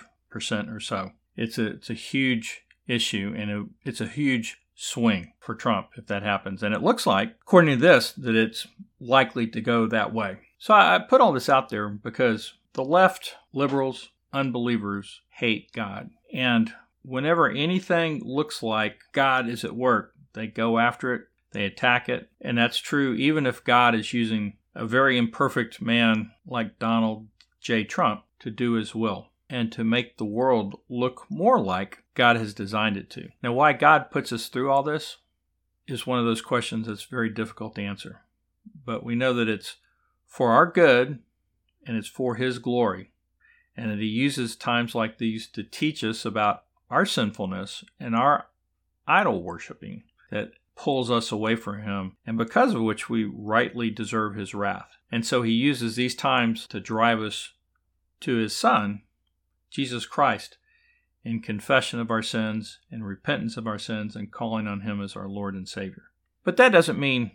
or 0.75 0.81
so 0.81 1.13
it's 1.39 1.57
a 1.57 1.67
it's 1.67 1.89
a 1.89 1.95
huge 1.95 2.65
issue 2.87 3.35
and 3.37 3.51
a, 3.51 3.65
it's 3.85 4.01
a 4.01 4.07
huge 4.07 4.61
swing 4.75 5.33
for 5.39 5.55
Trump 5.55 5.91
if 5.97 6.07
that 6.07 6.23
happens. 6.23 6.63
And 6.63 6.75
it 6.75 6.83
looks 6.83 7.07
like, 7.07 7.37
according 7.43 7.79
to 7.79 7.81
this, 7.81 8.13
that 8.13 8.35
it's 8.35 8.67
likely 8.99 9.47
to 9.49 9.61
go 9.61 9.87
that 9.87 10.13
way. 10.13 10.39
So 10.59 10.75
I 10.75 10.99
put 10.99 11.21
all 11.21 11.33
this 11.33 11.49
out 11.49 11.69
there 11.69 11.89
because 11.89 12.55
the 12.73 12.85
left, 12.85 13.37
liberals, 13.53 14.11
unbelievers 14.33 15.21
hate 15.31 15.73
God. 15.73 16.11
And 16.33 16.73
whenever 17.03 17.49
anything 17.49 18.21
looks 18.25 18.63
like 18.63 18.99
God 19.13 19.49
is 19.49 19.65
at 19.65 19.77
work, 19.77 20.15
they 20.33 20.47
go 20.47 20.79
after 20.79 21.15
it, 21.15 21.23
they 21.53 21.65
attack 21.65 22.09
it. 22.09 22.31
And 22.41 22.59
that's 22.59 22.79
true 22.79 23.15
even 23.15 23.47
if 23.47 23.65
God 23.65 23.95
is 23.95 24.13
using 24.13 24.55
a 24.75 24.87
very 24.87 25.17
imperfect 25.17 25.81
man 25.81 26.33
like 26.47 26.79
Donald 26.79 27.29
J. 27.61 27.85
Trump 27.85 28.23
to 28.41 28.51
do 28.51 28.73
his 28.73 28.95
will 28.95 29.29
and 29.51 29.73
to 29.73 29.85
make 29.85 30.17
the 30.17 30.25
world 30.25 30.81
look 30.89 31.27
more 31.31 31.61
like 31.61 32.03
God 32.15 32.37
has 32.37 32.53
designed 32.53 32.97
it 32.97 33.11
to. 33.11 33.29
Now, 33.43 33.53
why 33.53 33.73
God 33.73 34.11
puts 34.11 34.33
us 34.33 34.49
through 34.49 34.71
all 34.71 34.83
this 34.83 35.19
is 35.87 36.07
one 36.07 36.19
of 36.19 36.27
those 36.27 36.43
questions 36.43 36.87
that's 36.87 37.05
very 37.05 37.31
difficult 37.31 37.75
to 37.77 37.83
answer. 37.83 38.21
But 38.85 39.05
we 39.05 39.15
know 39.15 39.33
that 39.35 39.49
it's 39.49 39.77
for 40.27 40.53
our 40.53 40.67
good 40.67 41.21
and 41.87 41.97
it's 41.97 42.09
for 42.09 42.35
His 42.35 42.59
glory, 42.59 43.13
and 43.75 43.91
that 43.91 43.99
He 43.99 44.07
uses 44.07 44.55
times 44.55 44.95
like 44.95 45.17
these 45.17 45.47
to 45.49 45.63
teach 45.63 46.05
us 46.05 46.25
about 46.27 46.65
our 46.91 47.07
sinfulness 47.07 47.85
and 47.99 48.15
our 48.15 48.49
idol 49.07 49.43
worshiping 49.43 50.03
that 50.31 50.53
pulls 50.77 51.11
us 51.11 51.33
away 51.33 51.57
from 51.57 51.83
Him, 51.83 52.17
and 52.27 52.37
because 52.37 52.75
of 52.75 52.83
which 52.83 53.09
we 53.09 53.25
rightly 53.25 53.91
deserve 53.91 54.35
His 54.35 54.55
wrath. 54.55 54.91
And 55.11 55.25
so 55.25 55.43
He 55.43 55.53
uses 55.53 55.97
these 55.97 56.15
times 56.15 56.67
to 56.67 56.81
drive 56.81 57.21
us 57.21 57.53
to 58.21 58.37
His 58.37 58.55
Son, 58.55 59.03
Jesus 59.71 60.07
Christ, 60.07 60.59
in 61.25 61.41
confession 61.41 62.01
of 62.01 62.11
our 62.11 62.23
sins, 62.23 62.79
in 62.91 63.03
repentance 63.03 63.57
of 63.57 63.67
our 63.67 63.79
sins, 63.79 64.17
and 64.17 64.33
calling 64.33 64.67
on 64.67 64.81
Him 64.81 65.03
as 65.03 65.17
our 65.17 65.29
Lord 65.29 65.55
and 65.55 65.69
Savior. 65.69 66.05
But 66.45 66.57
that 66.57 66.73
doesn't 66.73 66.99
mean 66.99 67.33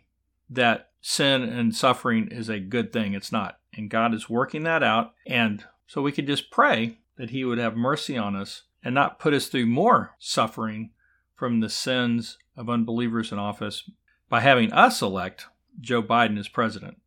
that 0.49 0.91
sin 1.01 1.43
and 1.43 1.75
suffering 1.75 2.29
is 2.29 2.49
a 2.49 2.59
good 2.59 2.91
thing. 2.91 3.13
It's 3.13 3.31
not. 3.31 3.59
And 3.75 3.89
God 3.89 4.13
is 4.13 4.29
working 4.29 4.63
that 4.63 4.83
out. 4.83 5.13
And 5.27 5.63
so 5.87 6.01
we 6.01 6.11
could 6.11 6.27
just 6.27 6.51
pray 6.51 6.99
that 7.17 7.29
He 7.29 7.43
would 7.43 7.57
have 7.57 7.75
mercy 7.75 8.17
on 8.17 8.35
us 8.35 8.63
and 8.83 8.95
not 8.95 9.19
put 9.19 9.33
us 9.33 9.47
through 9.47 9.65
more 9.65 10.15
suffering 10.19 10.91
from 11.35 11.59
the 11.59 11.69
sins 11.69 12.37
of 12.55 12.69
unbelievers 12.69 13.31
in 13.31 13.39
office 13.39 13.89
by 14.29 14.39
having 14.39 14.71
us 14.71 15.01
elect 15.01 15.47
Joe 15.79 16.01
Biden 16.01 16.39
as 16.39 16.47
president. 16.47 16.97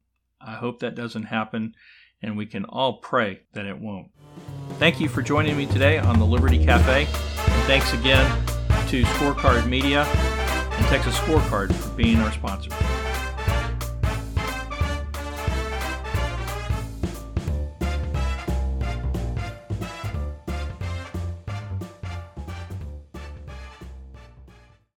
I 0.41 0.55
hope 0.55 0.81
that 0.81 0.95
doesn't 0.95 1.25
happen, 1.25 1.75
and 2.23 2.37
we 2.37 2.47
can 2.47 2.65
all 2.65 2.99
pray 2.99 3.43
that 3.53 3.67
it 3.67 3.79
won't. 3.79 4.11
Thank 4.79 5.01
you 5.01 5.09
for 5.09 5.23
joining 5.23 5.57
me 5.57 5.65
today 5.65 5.97
on 5.97 6.19
the 6.19 6.27
Liberty 6.27 6.63
Cafe, 6.63 7.07
and 7.07 7.63
thanks 7.65 7.95
again 7.95 8.27
to 8.89 9.05
Scorecard 9.05 9.67
Media 9.67 10.03
and 10.05 10.87
Texas 10.89 11.17
Scorecard 11.17 11.75
for 11.75 11.89
being 11.97 12.21
our 12.21 12.31
sponsor. 12.31 12.71